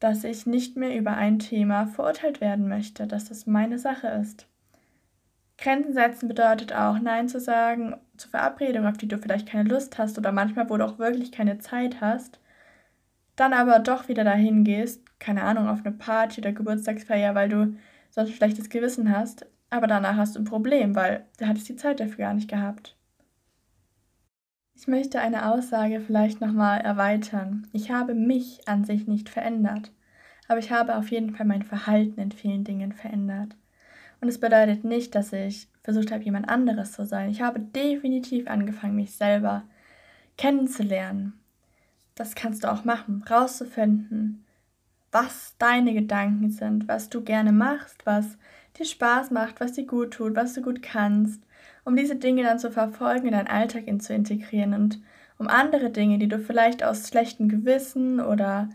dass 0.00 0.24
ich 0.24 0.46
nicht 0.46 0.76
mehr 0.76 0.98
über 0.98 1.12
ein 1.12 1.38
Thema 1.38 1.86
verurteilt 1.86 2.40
werden 2.40 2.68
möchte, 2.68 3.06
dass 3.06 3.26
das 3.26 3.46
meine 3.46 3.78
Sache 3.78 4.08
ist. 4.08 4.48
Grenzen 5.56 5.92
setzen 5.92 6.26
bedeutet 6.26 6.72
auch, 6.72 6.98
Nein 6.98 7.28
zu 7.28 7.38
sagen 7.38 7.94
zu 8.16 8.28
Verabredungen, 8.28 8.88
auf 8.88 8.96
die 8.96 9.06
du 9.06 9.16
vielleicht 9.16 9.48
keine 9.48 9.68
Lust 9.68 9.96
hast 9.96 10.18
oder 10.18 10.32
manchmal, 10.32 10.68
wo 10.68 10.76
du 10.76 10.84
auch 10.84 10.98
wirklich 10.98 11.30
keine 11.30 11.60
Zeit 11.60 12.00
hast, 12.00 12.40
dann 13.36 13.52
aber 13.52 13.78
doch 13.78 14.08
wieder 14.08 14.24
dahin 14.24 14.64
gehst, 14.64 15.02
keine 15.20 15.44
Ahnung, 15.44 15.68
auf 15.68 15.86
eine 15.86 15.94
Party 15.94 16.40
oder 16.40 16.50
Geburtstagsfeier, 16.50 17.36
weil 17.36 17.48
du 17.48 17.76
sonst 18.10 18.30
ein 18.30 18.34
schlechtes 18.34 18.70
Gewissen 18.70 19.16
hast, 19.16 19.46
aber 19.70 19.86
danach 19.86 20.16
hast 20.16 20.34
du 20.34 20.40
ein 20.40 20.46
Problem, 20.46 20.96
weil 20.96 21.24
du 21.38 21.46
hattest 21.46 21.68
die 21.68 21.76
Zeit 21.76 22.00
dafür 22.00 22.24
gar 22.24 22.34
nicht 22.34 22.50
gehabt. 22.50 22.96
Ich 24.76 24.88
möchte 24.88 25.20
eine 25.20 25.52
Aussage 25.52 26.00
vielleicht 26.00 26.40
nochmal 26.40 26.80
erweitern. 26.80 27.66
Ich 27.72 27.90
habe 27.92 28.14
mich 28.14 28.66
an 28.66 28.84
sich 28.84 29.06
nicht 29.06 29.28
verändert, 29.28 29.92
aber 30.48 30.58
ich 30.58 30.72
habe 30.72 30.96
auf 30.96 31.10
jeden 31.10 31.34
Fall 31.34 31.46
mein 31.46 31.62
Verhalten 31.62 32.20
in 32.20 32.32
vielen 32.32 32.64
Dingen 32.64 32.92
verändert. 32.92 33.56
Und 34.20 34.28
es 34.28 34.40
bedeutet 34.40 34.84
nicht, 34.84 35.14
dass 35.14 35.32
ich 35.32 35.68
versucht 35.82 36.10
habe, 36.10 36.24
jemand 36.24 36.48
anderes 36.48 36.92
zu 36.92 37.06
sein. 37.06 37.30
Ich 37.30 37.40
habe 37.40 37.60
definitiv 37.60 38.48
angefangen, 38.48 38.96
mich 38.96 39.14
selber 39.14 39.62
kennenzulernen. 40.36 41.34
Das 42.16 42.34
kannst 42.34 42.64
du 42.64 42.72
auch 42.72 42.84
machen, 42.84 43.24
rauszufinden, 43.30 44.44
was 45.12 45.54
deine 45.58 45.94
Gedanken 45.94 46.50
sind, 46.50 46.88
was 46.88 47.08
du 47.08 47.22
gerne 47.22 47.52
machst, 47.52 48.04
was 48.06 48.36
dir 48.76 48.86
Spaß 48.86 49.30
macht, 49.30 49.60
was 49.60 49.72
dir 49.72 49.86
gut 49.86 50.14
tut, 50.14 50.34
was 50.34 50.54
du 50.54 50.62
gut 50.62 50.82
kannst, 50.82 51.40
um 51.84 51.96
diese 51.96 52.16
Dinge 52.16 52.42
dann 52.42 52.58
zu 52.58 52.70
verfolgen, 52.70 53.26
in 53.26 53.32
deinen 53.32 53.48
Alltag 53.48 53.84
zu 54.02 54.14
integrieren 54.14 54.74
und 54.74 55.00
um 55.38 55.48
andere 55.48 55.90
Dinge, 55.90 56.18
die 56.18 56.28
du 56.28 56.38
vielleicht 56.38 56.84
aus 56.84 57.08
schlechtem 57.08 57.48
Gewissen 57.48 58.20
oder 58.20 58.70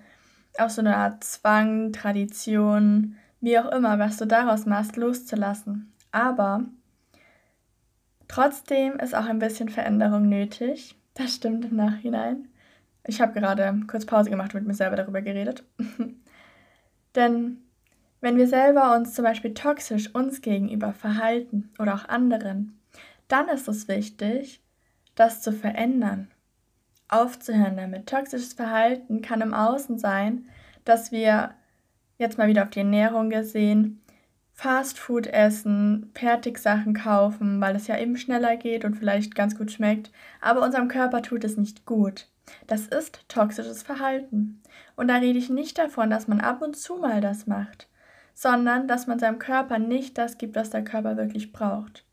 aus 0.57 0.75
so 0.75 0.81
einer 0.81 0.97
Art 0.97 1.23
Zwang, 1.23 1.93
Tradition, 1.93 3.15
wie 3.41 3.57
auch 3.57 3.71
immer, 3.71 3.99
was 3.99 4.17
du 4.17 4.25
daraus 4.25 4.65
machst, 4.65 4.97
loszulassen. 4.97 5.91
Aber 6.11 6.65
trotzdem 8.27 8.99
ist 8.99 9.15
auch 9.15 9.25
ein 9.25 9.39
bisschen 9.39 9.69
Veränderung 9.69 10.27
nötig. 10.27 10.95
Das 11.13 11.35
stimmt 11.35 11.65
im 11.65 11.75
Nachhinein. 11.75 12.47
Ich 13.05 13.21
habe 13.21 13.39
gerade 13.39 13.79
kurz 13.87 14.05
Pause 14.05 14.29
gemacht 14.29 14.53
und 14.53 14.61
mit 14.61 14.67
mir 14.67 14.73
selber 14.73 14.95
darüber 14.95 15.21
geredet. 15.21 15.63
Denn 17.15 17.57
wenn 18.21 18.37
wir 18.37 18.47
selber 18.47 18.95
uns 18.95 19.13
zum 19.13 19.23
Beispiel 19.23 19.53
toxisch 19.53 20.13
uns 20.13 20.41
gegenüber 20.41 20.93
verhalten 20.93 21.71
oder 21.79 21.95
auch 21.95 22.07
anderen, 22.09 22.78
dann 23.29 23.47
ist 23.47 23.67
es 23.69 23.87
wichtig, 23.87 24.61
das 25.15 25.41
zu 25.41 25.53
verändern. 25.53 26.29
Aufzuhören 27.07 27.77
damit. 27.77 28.07
Toxisches 28.07 28.53
Verhalten 28.53 29.21
kann 29.21 29.41
im 29.41 29.53
Außen 29.53 29.97
sein, 29.97 30.49
dass 30.83 31.11
wir 31.11 31.55
jetzt 32.17 32.37
mal 32.37 32.47
wieder 32.47 32.63
auf 32.63 32.69
die 32.69 32.79
Ernährung 32.79 33.29
gesehen, 33.29 34.01
Fastfood 34.53 35.27
essen, 35.27 36.11
Fertigsachen 36.13 36.93
kaufen, 36.93 37.61
weil 37.61 37.75
es 37.75 37.87
ja 37.87 37.97
eben 37.97 38.17
schneller 38.17 38.57
geht 38.57 38.83
und 38.83 38.95
vielleicht 38.95 39.33
ganz 39.33 39.57
gut 39.57 39.71
schmeckt, 39.71 40.11
aber 40.41 40.61
unserem 40.61 40.89
Körper 40.89 41.21
tut 41.21 41.45
es 41.45 41.55
nicht 41.55 41.85
gut. 41.85 42.27
Das 42.67 42.87
ist 42.87 43.23
toxisches 43.29 43.83
Verhalten. 43.83 44.61
Und 44.95 45.07
da 45.07 45.15
rede 45.15 45.39
ich 45.39 45.49
nicht 45.49 45.77
davon, 45.77 46.09
dass 46.09 46.27
man 46.27 46.41
ab 46.41 46.61
und 46.61 46.75
zu 46.75 46.97
mal 46.97 47.21
das 47.21 47.47
macht, 47.47 47.87
sondern 48.33 48.87
dass 48.87 49.07
man 49.07 49.19
seinem 49.19 49.39
Körper 49.39 49.79
nicht 49.79 50.17
das 50.17 50.37
gibt, 50.37 50.55
was 50.55 50.71
der 50.71 50.83
Körper 50.83 51.15
wirklich 51.15 51.53
braucht. 51.53 52.05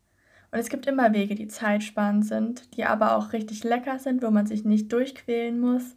Und 0.51 0.59
es 0.59 0.69
gibt 0.69 0.87
immer 0.87 1.13
Wege, 1.13 1.35
die 1.35 1.47
zeitsparend 1.47 2.25
sind, 2.25 2.75
die 2.75 2.85
aber 2.85 3.17
auch 3.17 3.33
richtig 3.33 3.63
lecker 3.63 3.99
sind, 3.99 4.23
wo 4.23 4.31
man 4.31 4.47
sich 4.47 4.63
nicht 4.63 4.91
durchquälen 4.91 5.59
muss 5.59 5.95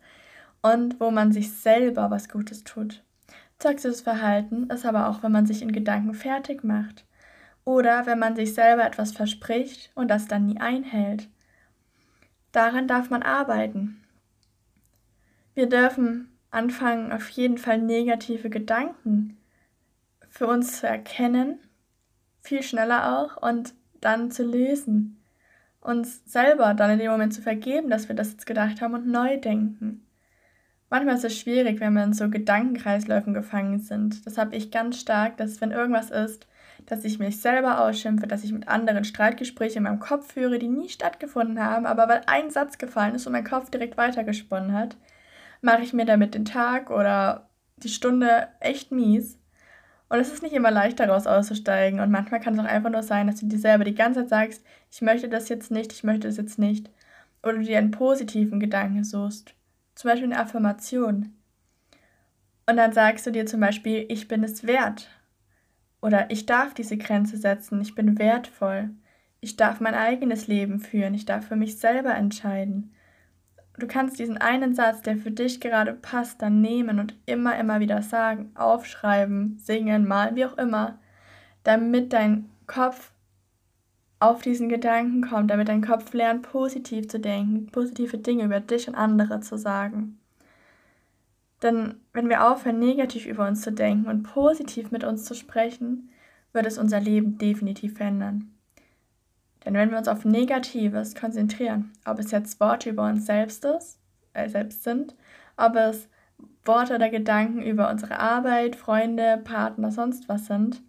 und 0.63 0.99
wo 1.01 1.11
man 1.11 1.33
sich 1.33 1.53
selber 1.53 2.11
was 2.11 2.29
Gutes 2.29 2.65
tut. 2.65 3.03
Toxisches 3.59 4.01
Verhalten 4.01 4.69
ist 4.71 4.87
aber 4.87 5.09
auch, 5.09 5.23
wenn 5.23 5.33
man 5.33 5.47
sich 5.47 5.63
in 5.63 5.73
Gedanken 5.73 6.15
fertig 6.15 6.65
macht 6.65 7.05
oder 7.65 8.07
wenn 8.07 8.19
man 8.19 8.35
sich 8.35 8.55
selber 8.55 8.85
etwas 8.85 9.13
verspricht 9.13 9.93
und 9.95 10.09
das 10.09 10.27
dann 10.27 10.47
nie 10.47 10.59
einhält. 10.59 11.29
Daran 12.53 12.89
darf 12.89 13.11
man 13.11 13.23
arbeiten. 13.23 14.03
Wir 15.55 15.69
dürfen 15.69 16.37
anfangen, 16.51 17.13
auf 17.13 17.29
jeden 17.29 17.59
Fall 17.59 17.79
negative 17.79 18.51
Gedanken 18.51 19.37
für 20.29 20.47
uns 20.47 20.81
zu 20.81 20.87
erkennen, 20.87 21.61
viel 22.41 22.63
schneller 22.63 23.19
auch, 23.19 23.37
und 23.37 23.75
dann 24.01 24.31
zu 24.31 24.45
lösen. 24.45 25.23
Uns 25.81 26.23
selber 26.31 26.75
dann 26.75 26.91
in 26.91 26.99
dem 26.99 27.11
Moment 27.11 27.33
zu 27.33 27.43
vergeben, 27.43 27.89
dass 27.89 28.09
wir 28.09 28.17
das 28.17 28.33
jetzt 28.33 28.47
gedacht 28.47 28.81
haben 28.81 28.95
und 28.95 29.07
neu 29.07 29.39
denken. 29.39 30.07
Manchmal 30.91 31.15
ist 31.15 31.25
es 31.25 31.39
schwierig, 31.39 31.81
wenn 31.81 31.95
wir 31.95 32.03
in 32.03 32.13
so 32.13 32.29
Gedankenkreisläufen 32.29 33.33
gefangen 33.33 33.79
sind. 33.79 34.27
Das 34.27 34.37
habe 34.37 34.57
ich 34.57 34.73
ganz 34.73 34.99
stark, 34.99 35.37
dass 35.37 35.61
wenn 35.61 35.71
irgendwas 35.71 36.11
ist, 36.11 36.49
dass 36.87 37.05
ich 37.05 37.19
mich 37.19 37.41
selber 37.41 37.81
ausschimpfe, 37.81 38.27
dass 38.27 38.45
ich 38.45 38.53
mit 38.53 38.69
anderen 38.69 39.05
Streitgespräche 39.05 39.79
in 39.79 39.85
meinem 39.85 40.01
Kopf 40.01 40.33
führe, 40.33 40.59
die 40.59 40.69
nie 40.69 40.89
stattgefunden 40.89 41.63
haben, 41.63 41.87
aber 41.87 42.09
weil 42.09 42.23
ein 42.27 42.51
Satz 42.51 42.79
gefallen 42.79 43.15
ist 43.15 43.27
und 43.27 43.33
mein 43.33 43.45
Kopf 43.45 43.71
direkt 43.71 43.97
weitergesponnen 43.97 44.73
hat, 44.73 44.97
mache 45.61 45.83
ich 45.83 45.93
mir 45.93 46.07
damit 46.07 46.35
den 46.35 46.45
Tag 46.45 46.91
oder 46.91 47.51
die 47.77 47.89
Stunde 47.89 48.49
echt 48.61 48.93
mies. 48.93 49.39
Und 50.11 50.19
es 50.19 50.31
ist 50.31 50.43
nicht 50.43 50.53
immer 50.53 50.71
leicht, 50.71 51.01
daraus 51.01 51.27
auszusteigen. 51.27 52.01
Und 52.01 52.11
manchmal 52.11 52.41
kann 52.41 52.53
es 52.53 52.61
auch 52.61 52.65
einfach 52.65 52.91
nur 52.91 53.03
sein, 53.03 53.27
dass 53.27 53.41
du 53.41 53.47
dir 53.47 53.59
selber 53.59 53.85
die 53.85 53.95
ganze 53.95 54.27
Zeit 54.27 54.29
sagst, 54.29 54.67
ich 54.91 55.01
möchte 55.01 55.31
das 55.31 55.49
jetzt 55.49 55.71
nicht, 55.71 55.93
ich 55.93 56.05
möchte 56.05 56.29
das 56.29 56.37
jetzt 56.37 56.59
nicht. 56.59 56.91
Oder 57.43 57.55
du 57.55 57.63
dir 57.63 57.79
einen 57.79 57.93
positiven 57.93 58.61
Gedanken 58.61 59.05
suchst 59.05 59.55
zum 60.01 60.11
Beispiel 60.11 60.33
eine 60.33 60.41
Affirmation. 60.41 61.35
Und 62.67 62.77
dann 62.77 62.93
sagst 62.93 63.27
du 63.27 63.33
dir 63.33 63.45
zum 63.45 63.61
Beispiel, 63.61 64.07
ich 64.09 64.29
bin 64.29 64.43
es 64.43 64.67
wert. 64.67 65.11
Oder 66.01 66.31
ich 66.31 66.47
darf 66.47 66.73
diese 66.73 66.97
Grenze 66.97 67.37
setzen, 67.37 67.83
ich 67.83 67.95
bin 67.95 68.19
wertvoll. 68.19 68.91
Ich 69.41 69.57
darf 69.57 69.81
mein 69.81 69.95
eigenes 69.95 70.47
Leben 70.47 70.81
führen, 70.81 71.13
ich 71.13 71.27
darf 71.27 71.49
für 71.49 71.57
mich 71.57 71.79
selber 71.79 72.15
entscheiden. 72.15 72.95
Du 73.81 73.87
kannst 73.87 74.19
diesen 74.19 74.37
einen 74.37 74.75
Satz, 74.75 75.01
der 75.01 75.17
für 75.17 75.31
dich 75.31 75.59
gerade 75.59 75.95
passt, 75.95 76.43
dann 76.43 76.61
nehmen 76.61 76.99
und 76.99 77.15
immer, 77.25 77.59
immer 77.59 77.81
wieder 77.81 78.03
sagen, 78.03 78.51
aufschreiben, 78.55 79.59
singen, 79.59 80.07
malen, 80.07 80.37
wie 80.37 80.45
auch 80.45 80.59
immer, 80.59 80.99
damit 81.65 82.13
dein 82.13 82.51
Kopf 82.67 83.13
auf 84.19 84.43
diesen 84.43 84.69
Gedanken 84.69 85.23
kommt, 85.23 85.51
damit 85.51 85.69
dein 85.69 85.81
Kopf 85.81 86.13
lernt, 86.13 86.43
positiv 86.43 87.09
zu 87.09 87.19
denken, 87.19 87.69
positive 87.73 88.19
Dinge 88.19 88.45
über 88.45 88.61
dich 88.61 88.87
und 88.87 88.95
andere 88.95 89.41
zu 89.41 89.57
sagen. 89.57 90.19
Denn 91.63 91.95
wenn 92.13 92.29
wir 92.29 92.47
aufhören, 92.47 92.79
negativ 92.79 93.25
über 93.25 93.49
uns 93.49 93.63
zu 93.63 93.73
denken 93.73 94.09
und 94.09 94.25
positiv 94.25 94.91
mit 94.91 95.05
uns 95.05 95.25
zu 95.25 95.35
sprechen, 95.35 96.11
wird 96.53 96.67
es 96.67 96.77
unser 96.77 97.01
Leben 97.01 97.39
definitiv 97.39 97.97
verändern. 97.97 98.53
Denn 99.65 99.75
wenn 99.75 99.91
wir 99.91 99.99
uns 99.99 100.09
auf 100.09 100.25
Negatives 100.25 101.15
konzentrieren, 101.15 101.93
ob 102.05 102.19
es 102.19 102.31
jetzt 102.31 102.61
Worte 102.61 102.91
über 102.91 103.07
uns 103.07 103.27
selbst 103.27 103.65
ist, 103.65 103.99
äh, 104.33 104.49
selbst 104.49 104.85
sind, 104.85 105.15
ob 105.57 105.77
es 105.77 106.09
Worte 106.65 106.95
oder 106.95 107.11
Gedanken 107.11 107.63
über 107.63 107.91
unsere 107.91 108.19
Arbeit, 108.19 108.77
Freunde, 108.77 109.39
Partner, 109.43 109.91
sonst 109.91 110.29
was 110.29 110.47
sind, 110.47 110.83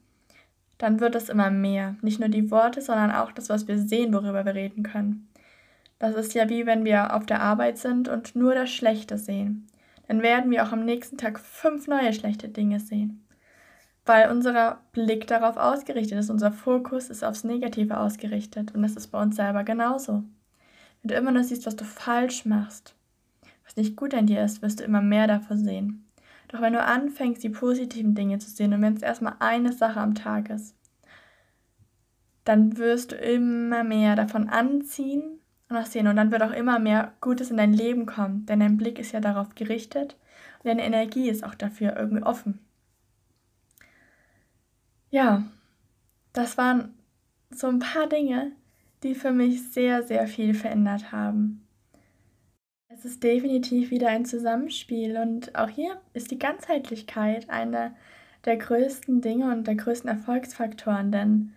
dann 0.77 0.99
wird 0.99 1.15
es 1.15 1.29
immer 1.29 1.51
mehr. 1.51 1.95
Nicht 2.01 2.19
nur 2.19 2.29
die 2.29 2.49
Worte, 2.49 2.81
sondern 2.81 3.11
auch 3.11 3.31
das, 3.31 3.49
was 3.49 3.67
wir 3.67 3.77
sehen, 3.77 4.13
worüber 4.13 4.45
wir 4.45 4.55
reden 4.55 4.83
können. 4.83 5.27
Das 5.99 6.15
ist 6.15 6.33
ja 6.33 6.49
wie 6.49 6.65
wenn 6.65 6.83
wir 6.83 7.15
auf 7.15 7.25
der 7.25 7.41
Arbeit 7.41 7.77
sind 7.77 8.07
und 8.07 8.35
nur 8.35 8.55
das 8.55 8.71
Schlechte 8.71 9.17
sehen. 9.17 9.67
Dann 10.07 10.23
werden 10.23 10.49
wir 10.49 10.63
auch 10.63 10.71
am 10.71 10.83
nächsten 10.83 11.17
Tag 11.17 11.39
fünf 11.39 11.87
neue 11.87 12.11
schlechte 12.13 12.49
Dinge 12.49 12.79
sehen. 12.79 13.23
Weil 14.05 14.31
unser 14.31 14.79
Blick 14.93 15.27
darauf 15.27 15.57
ausgerichtet 15.57 16.17
ist, 16.17 16.29
unser 16.29 16.51
Fokus 16.51 17.09
ist 17.09 17.23
aufs 17.23 17.43
Negative 17.43 17.99
ausgerichtet. 17.99 18.73
Und 18.73 18.81
das 18.81 18.95
ist 18.95 19.07
bei 19.07 19.21
uns 19.21 19.35
selber 19.35 19.63
genauso. 19.63 20.23
Wenn 21.01 21.09
du 21.09 21.15
immer 21.15 21.31
nur 21.31 21.43
siehst, 21.43 21.65
was 21.65 21.75
du 21.75 21.85
falsch 21.85 22.45
machst, 22.45 22.95
was 23.63 23.75
nicht 23.75 23.95
gut 23.95 24.13
an 24.13 24.25
dir 24.25 24.43
ist, 24.43 24.61
wirst 24.61 24.79
du 24.79 24.83
immer 24.83 25.01
mehr 25.01 25.27
davon 25.27 25.63
sehen. 25.63 26.07
Doch 26.47 26.61
wenn 26.61 26.73
du 26.73 26.83
anfängst, 26.83 27.43
die 27.43 27.49
positiven 27.49 28.13
Dinge 28.13 28.39
zu 28.39 28.49
sehen 28.49 28.73
und 28.73 28.81
wenn 28.81 28.95
es 28.95 29.01
erstmal 29.01 29.35
eine 29.39 29.71
Sache 29.71 29.99
am 29.99 30.15
Tag 30.15 30.49
ist, 30.49 30.75
dann 32.43 32.77
wirst 32.77 33.11
du 33.11 33.15
immer 33.15 33.83
mehr 33.83 34.15
davon 34.15 34.49
anziehen 34.49 35.39
und 35.69 35.77
auch 35.77 35.85
sehen. 35.85 36.07
Und 36.07 36.17
dann 36.17 36.31
wird 36.31 36.43
auch 36.43 36.51
immer 36.51 36.79
mehr 36.79 37.13
Gutes 37.21 37.51
in 37.51 37.57
dein 37.57 37.73
Leben 37.73 38.05
kommen, 38.05 38.45
denn 38.47 38.59
dein 38.59 38.77
Blick 38.77 38.99
ist 38.99 39.11
ja 39.11 39.21
darauf 39.21 39.55
gerichtet 39.55 40.17
und 40.59 40.67
deine 40.67 40.83
Energie 40.83 41.29
ist 41.29 41.43
auch 41.43 41.55
dafür 41.55 41.95
irgendwie 41.95 42.23
offen. 42.23 42.59
Ja, 45.11 45.43
das 46.31 46.57
waren 46.57 46.93
so 47.49 47.67
ein 47.67 47.79
paar 47.79 48.07
Dinge, 48.07 48.53
die 49.03 49.13
für 49.13 49.31
mich 49.33 49.71
sehr, 49.71 50.03
sehr 50.03 50.25
viel 50.25 50.53
verändert 50.53 51.11
haben. 51.11 51.67
Es 52.87 53.03
ist 53.03 53.21
definitiv 53.21 53.91
wieder 53.91 54.07
ein 54.07 54.25
Zusammenspiel 54.25 55.17
und 55.17 55.55
auch 55.55 55.67
hier 55.67 55.99
ist 56.13 56.31
die 56.31 56.39
Ganzheitlichkeit 56.39 57.49
einer 57.49 57.93
der 58.45 58.55
größten 58.55 59.21
Dinge 59.21 59.51
und 59.51 59.67
der 59.67 59.75
größten 59.75 60.09
Erfolgsfaktoren, 60.09 61.11
denn 61.11 61.53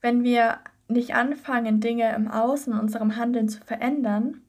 wenn 0.00 0.24
wir 0.24 0.58
nicht 0.88 1.14
anfangen, 1.14 1.80
Dinge 1.80 2.14
im 2.14 2.28
Außen, 2.28 2.72
unserem 2.72 3.16
Handeln 3.16 3.48
zu 3.48 3.60
verändern 3.60 4.42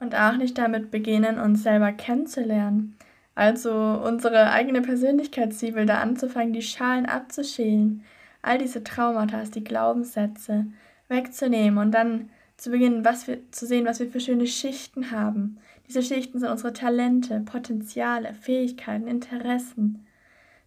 und 0.00 0.14
auch 0.14 0.36
nicht 0.36 0.58
damit 0.58 0.90
beginnen, 0.90 1.38
uns 1.38 1.62
selber 1.62 1.92
kennenzulernen, 1.92 2.96
also 3.34 3.72
unsere 3.72 4.50
eigene 4.50 4.82
Persönlichkeitszwiebel 4.82 5.86
da 5.86 5.98
anzufangen, 6.00 6.52
die 6.52 6.62
Schalen 6.62 7.06
abzuschälen, 7.06 8.04
all 8.42 8.58
diese 8.58 8.84
Traumata, 8.84 9.42
die 9.44 9.64
Glaubenssätze 9.64 10.66
wegzunehmen 11.08 11.78
und 11.78 11.92
dann 11.92 12.30
zu 12.56 12.70
beginnen, 12.70 13.04
was 13.04 13.26
wir, 13.26 13.38
zu 13.50 13.66
sehen, 13.66 13.86
was 13.86 14.00
wir 14.00 14.08
für 14.08 14.20
schöne 14.20 14.46
Schichten 14.46 15.10
haben. 15.10 15.58
Diese 15.88 16.02
Schichten 16.02 16.38
sind 16.38 16.48
unsere 16.48 16.72
Talente, 16.72 17.40
Potenziale, 17.40 18.34
Fähigkeiten, 18.34 19.06
Interessen, 19.06 20.06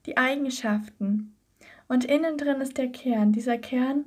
die 0.06 0.18
Eigenschaften. 0.18 1.36
Und 1.88 2.06
innen 2.06 2.38
drin 2.38 2.62
ist 2.62 2.78
der 2.78 2.92
Kern. 2.92 3.32
Dieser 3.32 3.58
Kern 3.58 4.06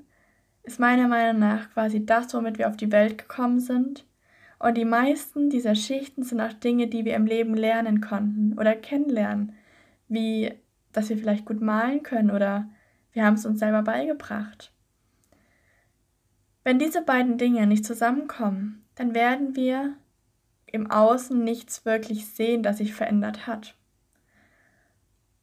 ist 0.64 0.80
meiner 0.80 1.08
Meinung 1.08 1.40
nach 1.40 1.72
quasi 1.72 2.04
das, 2.04 2.34
womit 2.34 2.58
wir 2.58 2.68
auf 2.68 2.76
die 2.76 2.92
Welt 2.92 3.18
gekommen 3.18 3.60
sind. 3.60 4.04
Und 4.58 4.76
die 4.76 4.84
meisten 4.84 5.50
dieser 5.50 5.74
Schichten 5.74 6.22
sind 6.22 6.40
auch 6.40 6.52
Dinge, 6.52 6.88
die 6.88 7.04
wir 7.04 7.14
im 7.14 7.26
Leben 7.26 7.54
lernen 7.54 8.00
konnten 8.00 8.58
oder 8.58 8.74
kennenlernen. 8.74 9.52
Wie, 10.08 10.52
dass 10.92 11.08
wir 11.10 11.18
vielleicht 11.18 11.44
gut 11.44 11.60
malen 11.60 12.02
können 12.02 12.30
oder 12.30 12.68
wir 13.12 13.24
haben 13.24 13.34
es 13.34 13.46
uns 13.46 13.60
selber 13.60 13.82
beigebracht. 13.82 14.72
Wenn 16.64 16.78
diese 16.78 17.02
beiden 17.02 17.38
Dinge 17.38 17.66
nicht 17.66 17.84
zusammenkommen, 17.84 18.84
dann 18.94 19.14
werden 19.14 19.54
wir 19.54 19.94
im 20.66 20.90
Außen 20.90 21.42
nichts 21.42 21.84
wirklich 21.84 22.26
sehen, 22.26 22.62
das 22.62 22.78
sich 22.78 22.94
verändert 22.94 23.46
hat. 23.46 23.74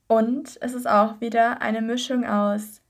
Und 0.08 0.58
es 0.62 0.73
ist 0.73 0.88
auch 0.88 1.19
wieder 1.19 1.62
eine 1.62 1.82
Mischung 1.82 2.25
aus 2.25 2.82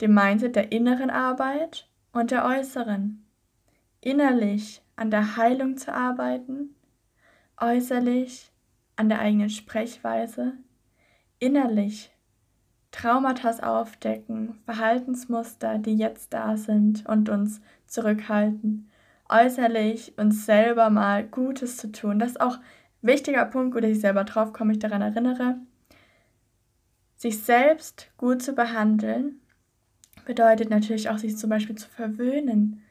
dem 0.00 0.14
Mindset 0.14 0.56
der 0.56 0.72
inneren 0.72 1.10
Arbeit 1.10 1.88
und 2.12 2.30
der 2.30 2.44
äußeren. 2.46 3.24
Innerlich 4.00 4.83
an 4.96 5.10
der 5.10 5.36
Heilung 5.36 5.76
zu 5.76 5.92
arbeiten, 5.92 6.74
äußerlich 7.60 8.50
an 8.96 9.08
der 9.08 9.20
eigenen 9.20 9.50
Sprechweise, 9.50 10.54
innerlich 11.38 12.10
Traumata 12.90 13.50
aufdecken, 13.80 14.60
Verhaltensmuster, 14.66 15.78
die 15.78 15.96
jetzt 15.96 16.32
da 16.32 16.56
sind 16.56 17.06
und 17.06 17.28
uns 17.28 17.60
zurückhalten, 17.86 18.88
äußerlich 19.28 20.16
uns 20.16 20.46
selber 20.46 20.90
mal 20.90 21.24
Gutes 21.24 21.76
zu 21.76 21.90
tun. 21.90 22.20
Das 22.20 22.30
ist 22.30 22.40
auch 22.40 22.58
ein 22.58 22.62
wichtiger 23.02 23.44
Punkt, 23.46 23.74
wo 23.74 23.80
ich 23.80 24.00
selber 24.00 24.22
drauf 24.22 24.52
komme, 24.52 24.72
ich 24.72 24.78
daran 24.78 25.02
erinnere. 25.02 25.56
Sich 27.16 27.42
selbst 27.42 28.10
gut 28.16 28.42
zu 28.42 28.52
behandeln 28.52 29.40
bedeutet 30.24 30.70
natürlich 30.70 31.10
auch, 31.10 31.18
sich 31.18 31.36
zum 31.36 31.50
Beispiel 31.50 31.76
zu 31.76 31.88
verwöhnen, 31.88 32.82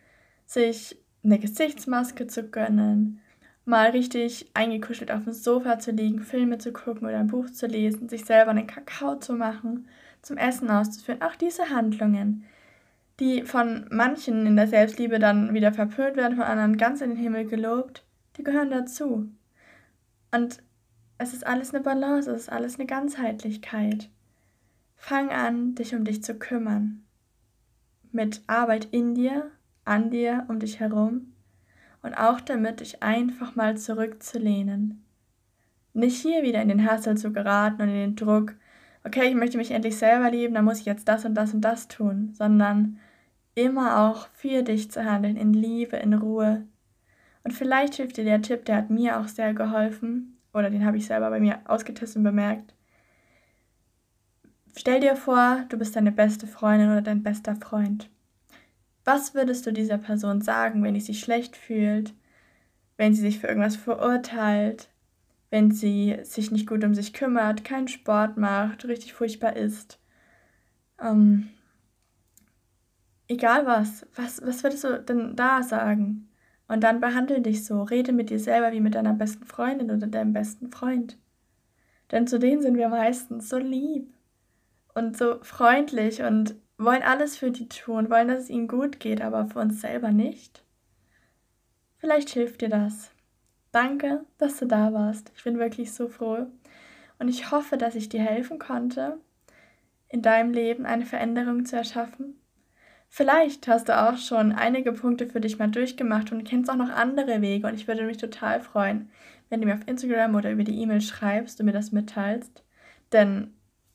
sich 0.46 0.98
eine 1.24 1.40
Gesichtsmaske 1.40 2.28
zu 2.28 2.44
gönnen, 2.50 3.22
mal 3.66 3.92
richtig 3.92 4.50
eingekuschelt 4.54 5.12
auf 5.12 5.24
dem 5.24 5.34
Sofa 5.34 5.80
zu 5.80 5.92
liegen, 5.92 6.20
Filme 6.20 6.58
zu 6.58 6.74
gucken 6.74 7.08
oder 7.08 7.20
ein 7.20 7.28
Buch 7.28 7.50
zu 7.50 7.66
lesen, 7.68 8.10
sich 8.10 8.26
selber 8.26 8.52
einen 8.52 8.68
Kakao 8.68 9.16
zu 9.16 9.34
machen, 9.34 9.88
zum 10.22 10.38
Essen 10.38 10.70
auszuführen. 10.70 11.22
Auch 11.22 11.36
diese 11.36 11.70
Handlungen, 11.70 12.46
die 13.20 13.44
von 13.44 13.86
manchen 13.90 14.46
in 14.46 14.56
der 14.56 14.68
Selbstliebe 14.68 15.20
dann 15.20 15.54
wieder 15.54 15.72
verpönt 15.72 16.18
werden, 16.18 16.36
von 16.36 16.46
anderen 16.46 16.78
ganz 16.78 17.02
in 17.02 17.12
den 17.12 17.20
Himmel 17.20 17.46
gelobt, 17.46 18.04
die 18.38 18.44
gehören 18.44 18.72
dazu. 18.72 19.30
Und 20.32 20.58
es 21.18 21.34
ist 21.34 21.46
alles 21.46 21.74
eine 21.74 21.84
Balance, 21.84 22.32
es 22.32 22.44
ist 22.44 22.52
alles 22.52 22.76
eine 22.76 22.88
Ganzheitlichkeit. 22.88 24.10
Fang 24.98 25.30
an, 25.30 25.76
dich 25.76 25.96
um 25.96 26.06
dich 26.06 26.24
zu 26.24 26.36
kümmern. 26.36 27.04
Mit 28.12 28.42
Arbeit 28.48 28.86
in 28.92 29.16
dir, 29.16 29.52
an 29.86 30.10
dir, 30.10 30.46
um 30.48 30.60
dich 30.60 30.80
herum 30.80 31.34
und 32.02 32.14
auch 32.14 32.42
damit, 32.42 32.82
dich 32.82 33.02
einfach 33.02 33.56
mal 33.56 33.78
zurückzulehnen. 33.78 35.04
Nicht 35.94 36.22
hier 36.22 36.44
wieder 36.44 36.62
in 36.62 36.70
den 36.70 36.90
Hassel 36.90 37.18
zu 37.18 37.32
geraten 37.32 37.82
und 37.82 37.90
in 37.90 37.96
den 37.96 38.16
Druck, 38.16 38.56
okay, 39.04 39.28
ich 39.28 39.36
möchte 39.36 39.58
mich 39.58 39.72
endlich 39.72 39.98
selber 39.98 40.30
lieben, 40.32 40.54
dann 40.54 40.66
muss 40.66 40.80
ich 40.80 40.86
jetzt 40.86 41.08
das 41.08 41.26
und 41.26 41.36
das 41.36 41.54
und 41.54 41.62
das 41.62 41.88
tun, 41.88 42.34
sondern 42.34 43.00
immer 43.56 44.02
auch 44.02 44.28
für 44.34 44.64
dich 44.64 44.92
zu 44.92 45.06
handeln, 45.06 45.38
in 45.38 45.54
Liebe, 45.54 45.98
in 45.98 46.14
Ruhe. 46.14 46.66
Und 47.44 47.52
vielleicht 47.52 47.96
hilft 47.96 48.18
dir 48.18 48.24
der 48.24 48.42
Tipp, 48.42 48.66
der 48.66 48.78
hat 48.78 48.90
mir 48.90 49.20
auch 49.20 49.28
sehr 49.28 49.54
geholfen, 49.54 50.38
oder 50.54 50.70
den 50.70 50.86
habe 50.86 50.98
ich 50.98 51.06
selber 51.06 51.30
bei 51.30 51.40
mir 51.40 51.60
ausgetestet 51.66 52.18
und 52.18 52.24
bemerkt. 52.24 52.74
Stell 54.76 55.00
dir 55.00 55.16
vor, 55.16 55.66
du 55.70 55.78
bist 55.78 55.96
deine 55.96 56.12
beste 56.12 56.48
Freundin 56.48 56.92
oder 56.92 57.02
dein 57.02 57.24
bester 57.24 57.56
Freund. 57.56 58.10
Was 59.06 59.34
würdest 59.34 59.66
du 59.66 59.74
dieser 59.74 59.98
Person 59.98 60.42
sagen, 60.42 60.84
wenn 60.84 60.96
sie 60.96 61.02
sich 61.02 61.20
schlecht 61.20 61.58
fühlt, 61.58 62.14
wenn 62.98 63.14
sie 63.14 63.22
sich 63.22 63.40
für 63.40 63.48
irgendwas 63.48 63.76
verurteilt, 63.76 64.90
wenn 65.50 65.72
sie 65.72 66.20
sich 66.24 66.52
nicht 66.52 66.68
gut 66.68 66.84
um 66.84 66.96
sich 66.96 67.14
kümmert, 67.14 67.64
keinen 67.64 67.88
Sport 67.88 68.38
macht, 68.38 68.86
richtig 68.86 69.14
furchtbar 69.14 69.56
ist? 69.56 70.00
Ähm, 71.02 71.50
egal 73.28 73.66
was, 73.66 74.06
was, 74.16 74.42
was 74.42 74.64
würdest 74.64 74.84
du 74.84 75.02
denn 75.02 75.36
da 75.36 75.64
sagen? 75.64 76.30
Und 76.68 76.82
dann 76.82 77.02
behandle 77.02 77.42
dich 77.42 77.66
so, 77.66 77.84
rede 77.84 78.14
mit 78.14 78.30
dir 78.30 78.40
selber 78.40 78.72
wie 78.72 78.80
mit 78.80 78.96
deiner 78.96 79.14
besten 79.14 79.46
Freundin 79.46 79.92
oder 79.92 80.08
deinem 80.08 80.34
besten 80.34 80.72
Freund. 80.72 81.18
Denn 82.12 82.26
zu 82.26 82.40
denen 82.40 82.62
sind 82.62 82.78
wir 82.78 82.90
meistens 82.90 83.50
so 83.50 83.58
lieb 83.58 84.14
und 84.94 85.18
so 85.18 85.40
freundlich 85.44 86.22
und 86.22 86.56
wollen 86.84 87.04
alles 87.04 87.38
für 87.38 87.52
die 87.52 87.68
tun, 87.70 88.10
wollen, 88.10 88.28
dass 88.28 88.44
es 88.44 88.50
ihnen 88.50 88.68
gut 88.68 89.00
geht, 89.00 89.22
aber 89.22 89.46
für 89.46 89.60
uns 89.60 89.82
selber 89.82 90.12
nicht? 90.12 90.64
Vielleicht 91.98 92.30
hilft 92.30 92.62
dir 92.62 92.70
das. 92.70 93.12
Danke, 93.72 94.26
dass 94.38 94.58
du 94.58 94.66
da 94.66 94.94
warst. 94.94 95.32
Ich 95.36 95.44
bin 95.44 95.58
wirklich 95.58 95.94
so 95.94 96.08
froh. 96.08 96.48
Und 97.20 97.28
ich 97.28 97.52
hoffe, 97.52 97.78
dass 97.78 97.96
ich 97.96 98.10
dir 98.10 98.22
helfen 98.22 98.60
konnte, 98.60 99.18
in 100.10 100.22
deinem 100.22 100.52
Leben 100.52 100.86
eine 100.86 101.06
Veränderung 101.06 101.66
zu 101.66 101.76
erschaffen. 101.76 102.40
Vielleicht 103.10 103.68
hast 103.68 103.90
du 103.90 103.98
auch 103.98 104.18
schon 104.18 104.52
einige 104.52 104.92
Punkte 104.92 105.28
für 105.28 105.40
dich 105.40 105.60
mal 105.60 105.70
durchgemacht 105.70 106.32
und 106.32 106.44
kennst 106.44 106.70
auch 106.70 106.76
noch 106.76 106.90
andere 106.90 107.42
Wege. 107.42 107.68
Und 107.68 107.76
ich 107.76 107.88
würde 107.88 108.04
mich 108.06 108.18
total 108.18 108.60
freuen, 108.60 109.10
wenn 109.50 109.62
du 109.62 109.68
mir 109.68 109.76
auf 109.76 109.88
Instagram 109.88 110.36
oder 110.36 110.52
über 110.52 110.64
die 110.64 110.82
E-Mail 110.82 111.02
schreibst 111.02 111.60
und 111.60 111.68
mir 111.68 111.74
das 111.74 111.92
mitteilst. 111.92 112.64
Denn 113.12 113.54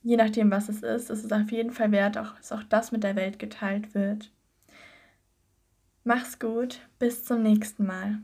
je 0.08 0.16
nachdem, 0.16 0.50
was 0.50 0.70
es 0.70 0.82
ist, 0.82 1.10
ist 1.10 1.24
es 1.24 1.32
auf 1.32 1.52
jeden 1.52 1.70
Fall 1.70 1.92
wert, 1.92 2.16
auch, 2.16 2.34
dass 2.36 2.52
auch 2.52 2.62
das 2.62 2.92
mit 2.92 3.04
der 3.04 3.14
Welt 3.14 3.38
geteilt 3.38 3.94
wird. 3.94 4.32
Mach's 6.02 6.38
gut, 6.38 6.80
bis 6.98 7.24
zum 7.24 7.42
nächsten 7.42 7.84
Mal. 7.84 8.18